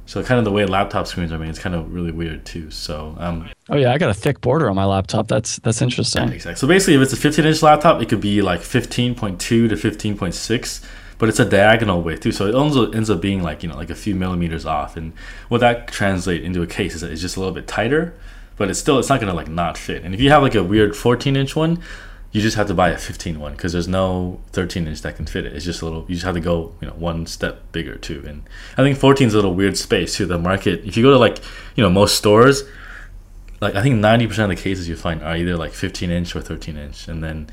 So 0.06 0.24
kind 0.24 0.38
of 0.38 0.46
the 0.46 0.52
way 0.52 0.66
laptop 0.66 1.08
screens 1.08 1.32
are 1.32 1.40
made, 1.40 1.50
it's 1.50 1.60
kind 1.60 1.76
of 1.76 1.94
really 1.94 2.12
weird 2.12 2.46
too. 2.46 2.72
So 2.72 3.16
um, 3.20 3.50
Oh 3.70 3.76
yeah, 3.76 3.92
I 3.92 3.98
got 3.98 4.10
a 4.10 4.14
thick 4.14 4.40
border 4.40 4.70
on 4.70 4.76
my 4.76 4.86
laptop. 4.86 5.28
That's 5.28 5.58
that's 5.58 5.82
interesting. 5.82 6.30
exactly. 6.30 6.56
So 6.56 6.68
basically, 6.68 6.96
if 6.96 7.02
it's 7.02 7.14
a 7.14 7.18
15 7.18 7.46
inch 7.46 7.62
laptop, 7.62 8.02
it 8.02 8.08
could 8.08 8.22
be 8.22 8.42
like 8.42 8.62
15.2 8.62 9.38
to 9.38 9.68
15.6 9.68 10.86
but 11.20 11.30
it's 11.30 11.40
a 11.40 11.46
diagonal 11.46 12.02
width 12.02 12.24
too, 12.24 12.32
so 12.32 12.48
it 12.48 12.56
also 12.56 12.92
ends 12.92 13.10
up 13.10 13.22
being 13.22 13.42
like 13.42 13.64
you 13.64 13.70
know 13.70 13.78
like 13.78 13.90
a 13.90 13.96
few 13.96 14.16
millimeters 14.16 14.66
off. 14.66 14.98
And 14.98 15.14
what 15.48 15.60
that 15.60 15.88
translates 15.88 16.44
into 16.44 16.62
a 16.62 16.68
case 16.68 16.96
is 16.96 17.02
that 17.02 17.12
it's 17.12 17.22
just 17.22 17.38
a 17.38 17.40
little 17.40 17.54
bit 17.54 17.68
tighter, 17.68 18.14
but 18.58 18.70
it's 18.70 18.80
still 18.80 19.00
it's 19.00 19.10
not 19.10 19.20
gonna 19.20 19.34
like 19.34 19.48
not 19.48 19.78
fit. 19.78 20.04
And 20.04 20.14
if 20.14 20.20
you 20.20 20.30
have 20.32 20.42
like 20.42 20.56
a 20.56 20.64
weird 20.64 20.96
14 20.96 21.36
inch 21.36 21.56
one, 21.56 21.82
you 22.34 22.42
just 22.42 22.58
have 22.58 22.68
to 22.68 22.74
buy 22.74 22.90
a 22.90 22.98
15 22.98 23.40
one 23.40 23.54
because 23.54 23.72
there's 23.74 23.88
no 23.88 24.42
13 24.52 24.88
inch 24.88 25.02
that 25.04 25.16
can 25.16 25.28
fit 25.28 25.46
it. 25.46 25.54
It's 25.54 25.64
just 25.64 25.82
a 25.82 25.86
little. 25.86 26.02
You 26.08 26.16
just 26.16 26.26
have 26.26 26.34
to 26.34 26.42
go 26.42 26.74
you 26.82 26.88
know 26.88 26.96
one 26.96 27.28
step 27.28 27.72
bigger 27.72 27.96
too. 27.96 28.24
And 28.28 28.44
I 28.76 28.82
think 28.82 28.98
14 28.98 29.28
is 29.28 29.34
a 29.34 29.38
little 29.38 29.54
weird 29.54 29.78
space 29.78 30.18
too. 30.18 30.26
The 30.26 30.40
market, 30.40 30.84
if 30.84 30.98
you 30.98 31.04
go 31.04 31.12
to 31.12 31.20
like 31.20 31.38
you 31.76 31.84
know 31.84 31.90
most 31.92 32.18
stores, 32.18 32.64
like 33.62 33.76
I 33.76 33.84
think 33.84 34.04
90% 34.04 34.40
of 34.40 34.50
the 34.50 34.56
cases 34.56 34.90
you 34.90 34.96
find 34.96 35.22
are 35.22 35.38
either 35.38 35.56
like 35.56 35.74
15 35.74 36.10
inch 36.10 36.36
or 36.36 36.42
13 36.42 36.76
inch, 36.76 37.08
and 37.08 37.24
then 37.24 37.48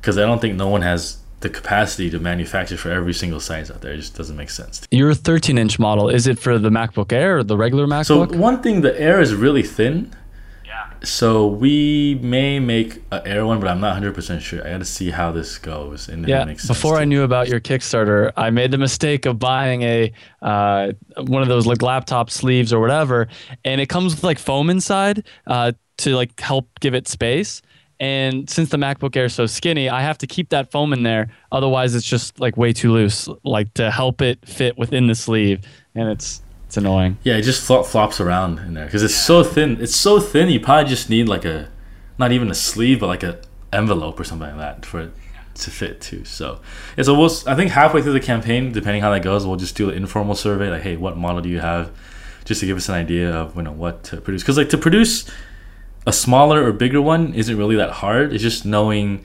because 0.00 0.18
I 0.18 0.22
don't 0.22 0.40
think 0.40 0.54
no 0.54 0.68
one 0.68 0.82
has 0.82 1.18
the 1.40 1.48
capacity 1.48 2.10
to 2.10 2.18
manufacture 2.18 2.76
for 2.76 2.90
every 2.90 3.14
single 3.14 3.40
size 3.40 3.70
out 3.70 3.80
there. 3.80 3.92
It 3.92 3.98
just 3.98 4.16
doesn't 4.16 4.36
make 4.36 4.50
sense. 4.50 4.86
Your 4.90 5.14
13 5.14 5.56
inch 5.56 5.78
model 5.78 6.10
is 6.10 6.26
it 6.26 6.38
for 6.38 6.58
the 6.58 6.70
MacBook 6.70 7.12
Air 7.12 7.38
or 7.38 7.42
the 7.42 7.56
regular 7.56 7.86
MacBook? 7.86 8.06
So 8.06 8.26
MacBook? 8.26 8.36
one 8.36 8.62
thing, 8.62 8.82
the 8.82 8.98
Air 9.00 9.20
is 9.20 9.34
really 9.34 9.62
thin. 9.62 10.12
So 11.06 11.46
we 11.46 12.18
may 12.20 12.58
make 12.58 13.00
an 13.12 13.22
Air 13.24 13.46
one, 13.46 13.60
but 13.60 13.68
I'm 13.68 13.80
not 13.80 14.00
100% 14.00 14.40
sure. 14.40 14.66
I 14.66 14.70
got 14.70 14.78
to 14.78 14.84
see 14.84 15.10
how 15.10 15.30
this 15.30 15.56
goes 15.58 16.08
and 16.08 16.26
yeah. 16.26 16.42
it 16.42 16.46
makes 16.46 16.64
sense. 16.64 16.78
Before 16.78 16.96
I 16.96 17.04
knew 17.04 17.22
about 17.22 17.48
your 17.48 17.60
Kickstarter, 17.60 18.32
I 18.36 18.50
made 18.50 18.72
the 18.72 18.78
mistake 18.78 19.24
of 19.24 19.38
buying 19.38 19.82
a 19.82 20.12
uh, 20.42 20.92
one 21.18 21.42
of 21.42 21.48
those 21.48 21.66
like 21.66 21.80
laptop 21.80 22.30
sleeves 22.30 22.72
or 22.72 22.80
whatever, 22.80 23.28
and 23.64 23.80
it 23.80 23.88
comes 23.88 24.14
with 24.14 24.24
like 24.24 24.38
foam 24.38 24.68
inside 24.68 25.24
uh, 25.46 25.72
to 25.98 26.16
like 26.16 26.38
help 26.40 26.68
give 26.80 26.94
it 26.94 27.06
space. 27.06 27.62
And 27.98 28.50
since 28.50 28.68
the 28.68 28.76
MacBook 28.76 29.16
Air 29.16 29.26
is 29.26 29.34
so 29.34 29.46
skinny, 29.46 29.88
I 29.88 30.02
have 30.02 30.18
to 30.18 30.26
keep 30.26 30.50
that 30.50 30.70
foam 30.70 30.92
in 30.92 31.02
there. 31.02 31.30
Otherwise, 31.50 31.94
it's 31.94 32.06
just 32.06 32.38
like 32.38 32.56
way 32.56 32.72
too 32.72 32.92
loose, 32.92 33.28
like 33.42 33.72
to 33.74 33.90
help 33.90 34.20
it 34.20 34.46
fit 34.46 34.76
within 34.76 35.06
the 35.06 35.14
sleeve, 35.14 35.62
and 35.94 36.08
it's 36.08 36.42
it's 36.76 36.84
annoying. 36.84 37.16
Yeah, 37.22 37.36
it 37.36 37.42
just 37.42 37.64
flop, 37.64 37.86
flops 37.86 38.20
around 38.20 38.58
in 38.58 38.74
there 38.74 38.84
because 38.84 39.02
it's 39.02 39.14
so 39.14 39.42
thin. 39.42 39.80
It's 39.80 39.96
so 39.96 40.20
thin. 40.20 40.50
You 40.50 40.60
probably 40.60 40.88
just 40.88 41.08
need 41.08 41.26
like 41.26 41.46
a, 41.46 41.70
not 42.18 42.32
even 42.32 42.50
a 42.50 42.54
sleeve, 42.54 43.00
but 43.00 43.06
like 43.06 43.22
a 43.22 43.40
envelope 43.72 44.20
or 44.20 44.24
something 44.24 44.48
like 44.48 44.58
that 44.58 44.84
for 44.84 45.00
it 45.00 45.12
to 45.54 45.70
fit 45.70 46.02
too. 46.02 46.24
So 46.26 46.60
so 47.00 47.18
we'll. 47.18 47.30
I 47.46 47.54
think 47.54 47.70
halfway 47.70 48.02
through 48.02 48.12
the 48.12 48.20
campaign, 48.20 48.72
depending 48.72 49.00
how 49.00 49.10
that 49.10 49.22
goes, 49.22 49.46
we'll 49.46 49.56
just 49.56 49.74
do 49.74 49.88
an 49.88 49.96
informal 49.96 50.34
survey 50.34 50.68
like, 50.68 50.82
hey, 50.82 50.98
what 50.98 51.16
model 51.16 51.40
do 51.40 51.48
you 51.48 51.60
have, 51.60 51.90
just 52.44 52.60
to 52.60 52.66
give 52.66 52.76
us 52.76 52.90
an 52.90 52.94
idea 52.94 53.32
of 53.34 53.56
you 53.56 53.62
know 53.62 53.72
what 53.72 54.04
to 54.04 54.20
produce. 54.20 54.42
Because 54.42 54.58
like 54.58 54.68
to 54.68 54.78
produce 54.78 55.30
a 56.06 56.12
smaller 56.12 56.62
or 56.62 56.72
bigger 56.72 57.00
one 57.00 57.32
isn't 57.32 57.56
really 57.56 57.76
that 57.76 57.90
hard. 57.90 58.34
It's 58.34 58.42
just 58.42 58.66
knowing. 58.66 59.24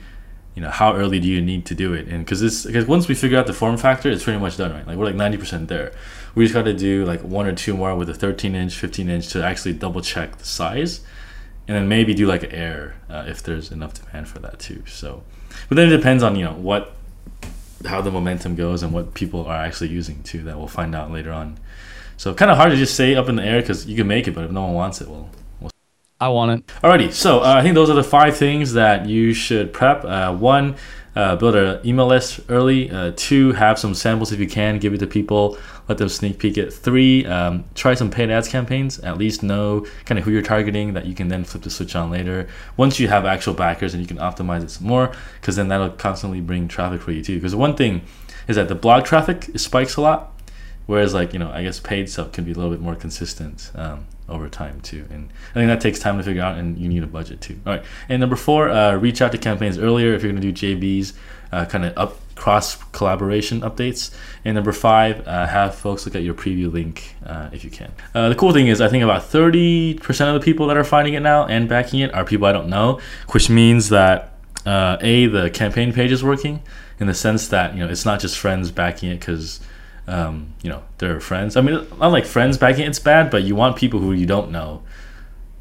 You 0.54 0.62
know 0.62 0.70
how 0.70 0.94
early 0.94 1.18
do 1.18 1.28
you 1.28 1.40
need 1.40 1.64
to 1.66 1.74
do 1.74 1.94
it, 1.94 2.08
and 2.08 2.24
because 2.24 2.40
this 2.40 2.66
because 2.66 2.86
once 2.86 3.08
we 3.08 3.14
figure 3.14 3.38
out 3.38 3.46
the 3.46 3.54
form 3.54 3.78
factor, 3.78 4.10
it's 4.10 4.24
pretty 4.24 4.38
much 4.38 4.58
done, 4.58 4.72
right? 4.72 4.86
Like 4.86 4.96
we're 4.98 5.06
like 5.06 5.14
ninety 5.14 5.38
percent 5.38 5.68
there. 5.68 5.92
We 6.34 6.44
just 6.44 6.54
got 6.54 6.64
to 6.64 6.74
do 6.74 7.04
like 7.04 7.22
one 7.22 7.46
or 7.46 7.54
two 7.54 7.76
more 7.76 7.94
with 7.94 8.08
a 8.08 8.14
13 8.14 8.54
inch, 8.54 8.74
15 8.74 9.08
inch 9.10 9.28
to 9.28 9.44
actually 9.44 9.74
double 9.74 10.00
check 10.00 10.36
the 10.36 10.44
size, 10.44 11.00
and 11.68 11.76
then 11.76 11.88
maybe 11.88 12.14
do 12.14 12.26
like 12.26 12.42
an 12.42 12.52
air 12.52 12.96
uh, 13.08 13.24
if 13.26 13.42
there's 13.42 13.70
enough 13.70 13.94
demand 13.94 14.28
for 14.28 14.38
that 14.40 14.58
too. 14.58 14.82
So, 14.86 15.22
but 15.68 15.76
then 15.76 15.92
it 15.92 15.96
depends 15.96 16.22
on 16.22 16.36
you 16.36 16.44
know 16.44 16.54
what, 16.54 16.94
how 17.86 18.00
the 18.00 18.10
momentum 18.10 18.54
goes 18.54 18.82
and 18.82 18.92
what 18.92 19.14
people 19.14 19.46
are 19.46 19.56
actually 19.56 19.88
using 19.90 20.22
too. 20.22 20.42
That 20.42 20.58
we'll 20.58 20.68
find 20.68 20.94
out 20.94 21.10
later 21.10 21.32
on. 21.32 21.58
So 22.16 22.34
kind 22.34 22.50
of 22.50 22.56
hard 22.56 22.70
to 22.70 22.76
just 22.76 22.94
say 22.94 23.14
up 23.14 23.28
in 23.28 23.36
the 23.36 23.44
air 23.44 23.60
because 23.60 23.86
you 23.86 23.96
can 23.96 24.06
make 24.06 24.28
it, 24.28 24.34
but 24.34 24.44
if 24.44 24.50
no 24.50 24.64
one 24.64 24.74
wants 24.74 25.00
it, 25.00 25.08
well. 25.08 25.30
I 26.22 26.28
want 26.28 26.52
it. 26.52 26.66
Alrighty, 26.84 27.12
so 27.12 27.40
uh, 27.40 27.54
I 27.58 27.62
think 27.62 27.74
those 27.74 27.90
are 27.90 27.94
the 27.94 28.04
five 28.04 28.36
things 28.36 28.74
that 28.74 29.06
you 29.06 29.34
should 29.34 29.72
prep. 29.72 30.04
Uh, 30.04 30.32
one, 30.32 30.76
uh, 31.16 31.34
build 31.34 31.56
an 31.56 31.84
email 31.84 32.06
list 32.06 32.38
early. 32.48 32.88
Uh, 32.92 33.12
two, 33.16 33.50
have 33.54 33.76
some 33.76 33.92
samples 33.92 34.30
if 34.30 34.38
you 34.38 34.46
can, 34.46 34.78
give 34.78 34.94
it 34.94 34.98
to 34.98 35.08
people, 35.08 35.58
let 35.88 35.98
them 35.98 36.08
sneak 36.08 36.38
peek 36.38 36.56
it. 36.56 36.72
Three, 36.72 37.26
um, 37.26 37.64
try 37.74 37.94
some 37.94 38.08
paid 38.08 38.30
ads 38.30 38.46
campaigns. 38.46 39.00
At 39.00 39.18
least 39.18 39.42
know 39.42 39.84
kind 40.04 40.16
of 40.16 40.24
who 40.24 40.30
you're 40.30 40.42
targeting 40.42 40.92
that 40.92 41.06
you 41.06 41.14
can 41.16 41.26
then 41.26 41.42
flip 41.42 41.64
the 41.64 41.70
switch 41.70 41.96
on 41.96 42.12
later. 42.12 42.48
Once 42.76 43.00
you 43.00 43.08
have 43.08 43.24
actual 43.24 43.54
backers 43.54 43.92
and 43.92 44.00
you 44.00 44.06
can 44.06 44.18
optimize 44.18 44.62
it 44.62 44.70
some 44.70 44.86
more, 44.86 45.10
because 45.40 45.56
then 45.56 45.66
that'll 45.66 45.90
constantly 45.90 46.40
bring 46.40 46.68
traffic 46.68 47.02
for 47.02 47.10
you 47.10 47.24
too. 47.24 47.34
Because 47.34 47.56
one 47.56 47.74
thing 47.74 48.00
is 48.46 48.54
that 48.54 48.68
the 48.68 48.76
blog 48.76 49.04
traffic 49.04 49.48
spikes 49.56 49.96
a 49.96 50.00
lot, 50.00 50.40
whereas 50.86 51.14
like 51.14 51.32
you 51.32 51.40
know 51.40 51.50
I 51.50 51.64
guess 51.64 51.80
paid 51.80 52.08
stuff 52.08 52.30
can 52.30 52.44
be 52.44 52.52
a 52.52 52.54
little 52.54 52.70
bit 52.70 52.80
more 52.80 52.94
consistent. 52.94 53.72
Um, 53.74 54.06
over 54.32 54.48
time 54.48 54.80
too. 54.80 55.06
And 55.10 55.30
I 55.50 55.54
think 55.54 55.68
that 55.68 55.80
takes 55.80 55.98
time 55.98 56.18
to 56.18 56.24
figure 56.24 56.42
out, 56.42 56.58
and 56.58 56.78
you 56.78 56.88
need 56.88 57.02
a 57.02 57.06
budget 57.06 57.40
too. 57.40 57.60
All 57.66 57.74
right. 57.74 57.84
And 58.08 58.20
number 58.20 58.36
four, 58.36 58.70
uh, 58.70 58.96
reach 58.96 59.22
out 59.22 59.32
to 59.32 59.38
campaigns 59.38 59.78
earlier 59.78 60.14
if 60.14 60.22
you're 60.22 60.32
going 60.32 60.42
to 60.42 60.52
do 60.52 60.76
JVs, 60.76 61.12
uh, 61.52 61.64
kind 61.66 61.84
of 61.84 61.96
up 61.96 62.18
cross 62.34 62.82
collaboration 62.92 63.60
updates. 63.60 64.12
And 64.44 64.54
number 64.54 64.72
five, 64.72 65.26
uh, 65.28 65.46
have 65.46 65.74
folks 65.74 66.06
look 66.06 66.16
at 66.16 66.22
your 66.22 66.34
preview 66.34 66.72
link 66.72 67.14
uh, 67.24 67.50
if 67.52 67.62
you 67.62 67.70
can. 67.70 67.92
Uh, 68.14 68.28
the 68.30 68.34
cool 68.34 68.52
thing 68.52 68.66
is, 68.66 68.80
I 68.80 68.88
think 68.88 69.04
about 69.04 69.22
30% 69.22 70.00
of 70.34 70.40
the 70.40 70.44
people 70.44 70.66
that 70.66 70.76
are 70.76 70.84
finding 70.84 71.14
it 71.14 71.20
now 71.20 71.46
and 71.46 71.68
backing 71.68 72.00
it 72.00 72.12
are 72.14 72.24
people 72.24 72.46
I 72.46 72.52
don't 72.52 72.68
know, 72.68 73.00
which 73.30 73.48
means 73.48 73.90
that 73.90 74.32
uh, 74.66 74.96
a 75.00 75.26
the 75.26 75.50
campaign 75.50 75.92
page 75.92 76.12
is 76.12 76.22
working 76.22 76.62
in 77.00 77.06
the 77.06 77.14
sense 77.14 77.48
that 77.48 77.74
you 77.74 77.80
know 77.80 77.90
it's 77.90 78.04
not 78.04 78.20
just 78.20 78.38
friends 78.38 78.70
backing 78.70 79.10
it 79.10 79.18
because 79.18 79.60
um, 80.06 80.54
you 80.62 80.70
know, 80.70 80.82
they're 80.98 81.20
friends. 81.20 81.56
I 81.56 81.60
mean, 81.60 81.86
unlike 82.00 82.24
friends 82.24 82.58
backing 82.58 82.86
it's 82.86 82.98
bad, 82.98 83.30
but 83.30 83.44
you 83.44 83.54
want 83.54 83.76
people 83.76 84.00
who 84.00 84.12
you 84.12 84.26
don't 84.26 84.50
know 84.50 84.82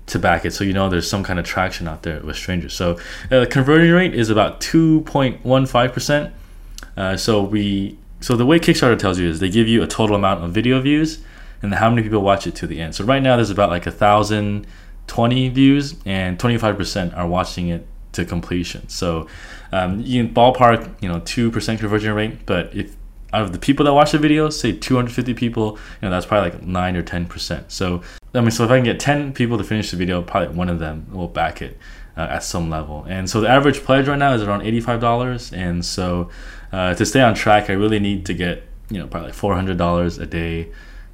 to 0.07 0.19
back 0.19 0.45
it, 0.45 0.51
so 0.51 0.63
you 0.63 0.73
know 0.73 0.89
there's 0.89 1.09
some 1.09 1.23
kind 1.23 1.39
of 1.39 1.45
traction 1.45 1.87
out 1.87 2.03
there 2.03 2.19
with 2.21 2.35
strangers. 2.35 2.73
So 2.73 2.97
uh, 3.29 3.41
the 3.41 3.47
conversion 3.47 3.93
rate 3.93 4.13
is 4.15 4.29
about 4.29 4.59
2.15 4.59 5.93
percent. 5.93 6.33
Uh, 6.97 7.15
so 7.15 7.41
we, 7.41 7.97
so 8.19 8.35
the 8.35 8.45
way 8.45 8.59
Kickstarter 8.59 8.97
tells 8.97 9.19
you 9.19 9.29
is 9.29 9.39
they 9.39 9.49
give 9.49 9.67
you 9.67 9.81
a 9.83 9.87
total 9.87 10.15
amount 10.15 10.43
of 10.43 10.51
video 10.51 10.81
views, 10.81 11.19
and 11.61 11.73
how 11.75 11.89
many 11.89 12.01
people 12.01 12.21
watch 12.21 12.47
it 12.47 12.55
to 12.55 12.67
the 12.67 12.81
end. 12.81 12.95
So 12.95 13.05
right 13.05 13.21
now 13.21 13.35
there's 13.35 13.51
about 13.51 13.69
like 13.69 13.85
a 13.85 13.91
thousand 13.91 14.67
twenty 15.07 15.49
views, 15.49 15.95
and 16.05 16.39
twenty 16.39 16.57
five 16.57 16.77
percent 16.77 17.13
are 17.13 17.27
watching 17.27 17.69
it 17.69 17.85
to 18.13 18.25
completion. 18.25 18.89
So 18.89 19.27
um, 19.71 20.01
you 20.01 20.23
can 20.23 20.33
ballpark, 20.33 21.01
you 21.01 21.07
know, 21.07 21.19
two 21.19 21.51
percent 21.51 21.79
conversion 21.79 22.13
rate. 22.13 22.45
But 22.45 22.75
if 22.75 22.95
out 23.33 23.43
of 23.43 23.53
the 23.53 23.59
people 23.59 23.85
that 23.85 23.93
watch 23.93 24.11
the 24.11 24.17
video, 24.17 24.49
say 24.49 24.71
250 24.73 25.33
people, 25.33 25.77
you 26.01 26.07
know, 26.07 26.09
that's 26.09 26.25
probably 26.25 26.51
like 26.51 26.63
nine 26.63 26.95
or 26.95 27.01
10 27.01 27.25
percent. 27.25 27.71
So 27.71 28.01
I 28.33 28.41
mean, 28.41 28.51
so 28.51 28.63
if 28.63 28.71
I 28.71 28.77
can 28.77 28.85
get 28.85 28.99
10 28.99 29.33
people 29.33 29.57
to 29.57 29.63
finish 29.63 29.91
the 29.91 29.97
video, 29.97 30.21
probably 30.21 30.55
one 30.55 30.69
of 30.69 30.79
them 30.79 31.07
will 31.11 31.27
back 31.27 31.61
it. 31.61 31.77
Uh, 32.17 32.27
at 32.29 32.43
some 32.43 32.69
level, 32.69 33.05
and 33.07 33.29
so 33.29 33.39
the 33.39 33.47
average 33.47 33.85
pledge 33.85 34.05
right 34.05 34.19
now 34.19 34.33
is 34.33 34.43
around 34.43 34.63
eighty-five 34.63 34.99
dollars, 34.99 35.53
and 35.53 35.83
so 35.83 36.29
uh, 36.73 36.93
to 36.93 37.05
stay 37.05 37.21
on 37.21 37.33
track, 37.33 37.69
I 37.69 37.73
really 37.73 37.99
need 37.99 38.25
to 38.25 38.33
get 38.33 38.63
you 38.89 38.99
know 38.99 39.07
probably 39.07 39.29
like 39.29 39.33
four 39.33 39.55
hundred 39.55 39.77
dollars 39.77 40.17
a 40.17 40.25
day 40.25 40.67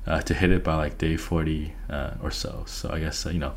uh, 0.08 0.22
to 0.22 0.34
hit 0.34 0.52
it 0.52 0.64
by 0.64 0.74
like 0.74 0.98
day 0.98 1.16
forty 1.16 1.74
uh, 1.88 2.16
or 2.24 2.32
so. 2.32 2.64
So 2.66 2.90
I 2.90 3.00
guess 3.00 3.28
uh, 3.28 3.30
you 3.30 3.38
know, 3.38 3.54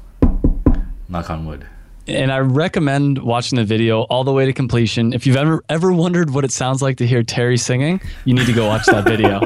knock 1.09 1.31
on 1.31 1.47
wood. 1.47 1.67
And 2.11 2.33
I 2.33 2.39
recommend 2.39 3.19
watching 3.19 3.57
the 3.57 3.65
video 3.65 4.03
all 4.03 4.25
the 4.25 4.33
way 4.33 4.45
to 4.47 4.53
completion. 4.53 5.13
If 5.13 5.27
you've 5.27 5.37
ever 5.37 5.63
ever 5.69 5.93
wondered 5.93 6.31
what 6.31 6.45
it 6.45 6.51
sounds 6.51 6.83
like 6.83 6.97
to 6.99 7.07
hear 7.07 7.23
Terry 7.23 7.57
singing, 7.57 8.01
you 8.25 8.35
need 8.35 8.47
to 8.47 8.53
go 8.53 8.67
watch 8.67 8.87
that 8.87 9.05
video. 9.05 9.41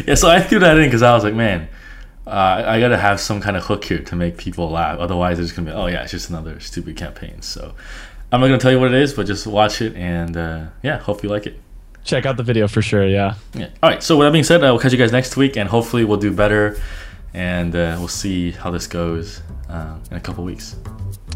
yeah, 0.06 0.14
so 0.14 0.28
I 0.30 0.40
threw 0.40 0.58
that 0.60 0.78
in 0.78 0.84
because 0.84 1.02
I 1.02 1.14
was 1.14 1.24
like, 1.24 1.34
man, 1.34 1.68
uh, 2.26 2.64
I 2.66 2.80
gotta 2.80 2.96
have 2.96 3.20
some 3.20 3.40
kind 3.40 3.56
of 3.56 3.64
hook 3.64 3.84
here 3.84 3.98
to 3.98 4.16
make 4.16 4.38
people 4.38 4.70
laugh. 4.70 4.98
Otherwise, 4.98 5.38
it's 5.38 5.52
gonna 5.52 5.70
be, 5.70 5.76
oh 5.76 5.86
yeah, 5.86 6.02
it's 6.02 6.12
just 6.12 6.30
another 6.30 6.58
stupid 6.60 6.96
campaign. 6.96 7.42
So 7.42 7.74
I'm 8.32 8.40
not 8.40 8.46
gonna 8.46 8.58
tell 8.58 8.72
you 8.72 8.80
what 8.80 8.94
it 8.94 9.00
is, 9.02 9.12
but 9.12 9.26
just 9.26 9.46
watch 9.46 9.82
it 9.82 9.94
and 9.94 10.36
uh, 10.36 10.66
yeah, 10.82 10.98
hope 10.98 11.22
you 11.22 11.28
like 11.28 11.46
it. 11.46 11.60
Check 12.04 12.24
out 12.24 12.36
the 12.36 12.42
video 12.42 12.66
for 12.66 12.80
sure. 12.80 13.06
Yeah. 13.06 13.34
Yeah. 13.52 13.68
All 13.82 13.90
right. 13.90 14.02
So 14.02 14.16
with 14.16 14.26
that 14.26 14.32
being 14.32 14.44
said, 14.44 14.64
I 14.64 14.70
will 14.70 14.78
catch 14.78 14.92
you 14.92 14.98
guys 14.98 15.12
next 15.12 15.36
week, 15.36 15.56
and 15.56 15.68
hopefully 15.68 16.04
we'll 16.04 16.18
do 16.18 16.32
better, 16.32 16.80
and 17.34 17.76
uh, 17.76 17.96
we'll 17.98 18.08
see 18.08 18.52
how 18.52 18.70
this 18.70 18.86
goes 18.86 19.42
uh, 19.68 19.98
in 20.10 20.16
a 20.16 20.20
couple 20.20 20.44
weeks. 20.44 20.76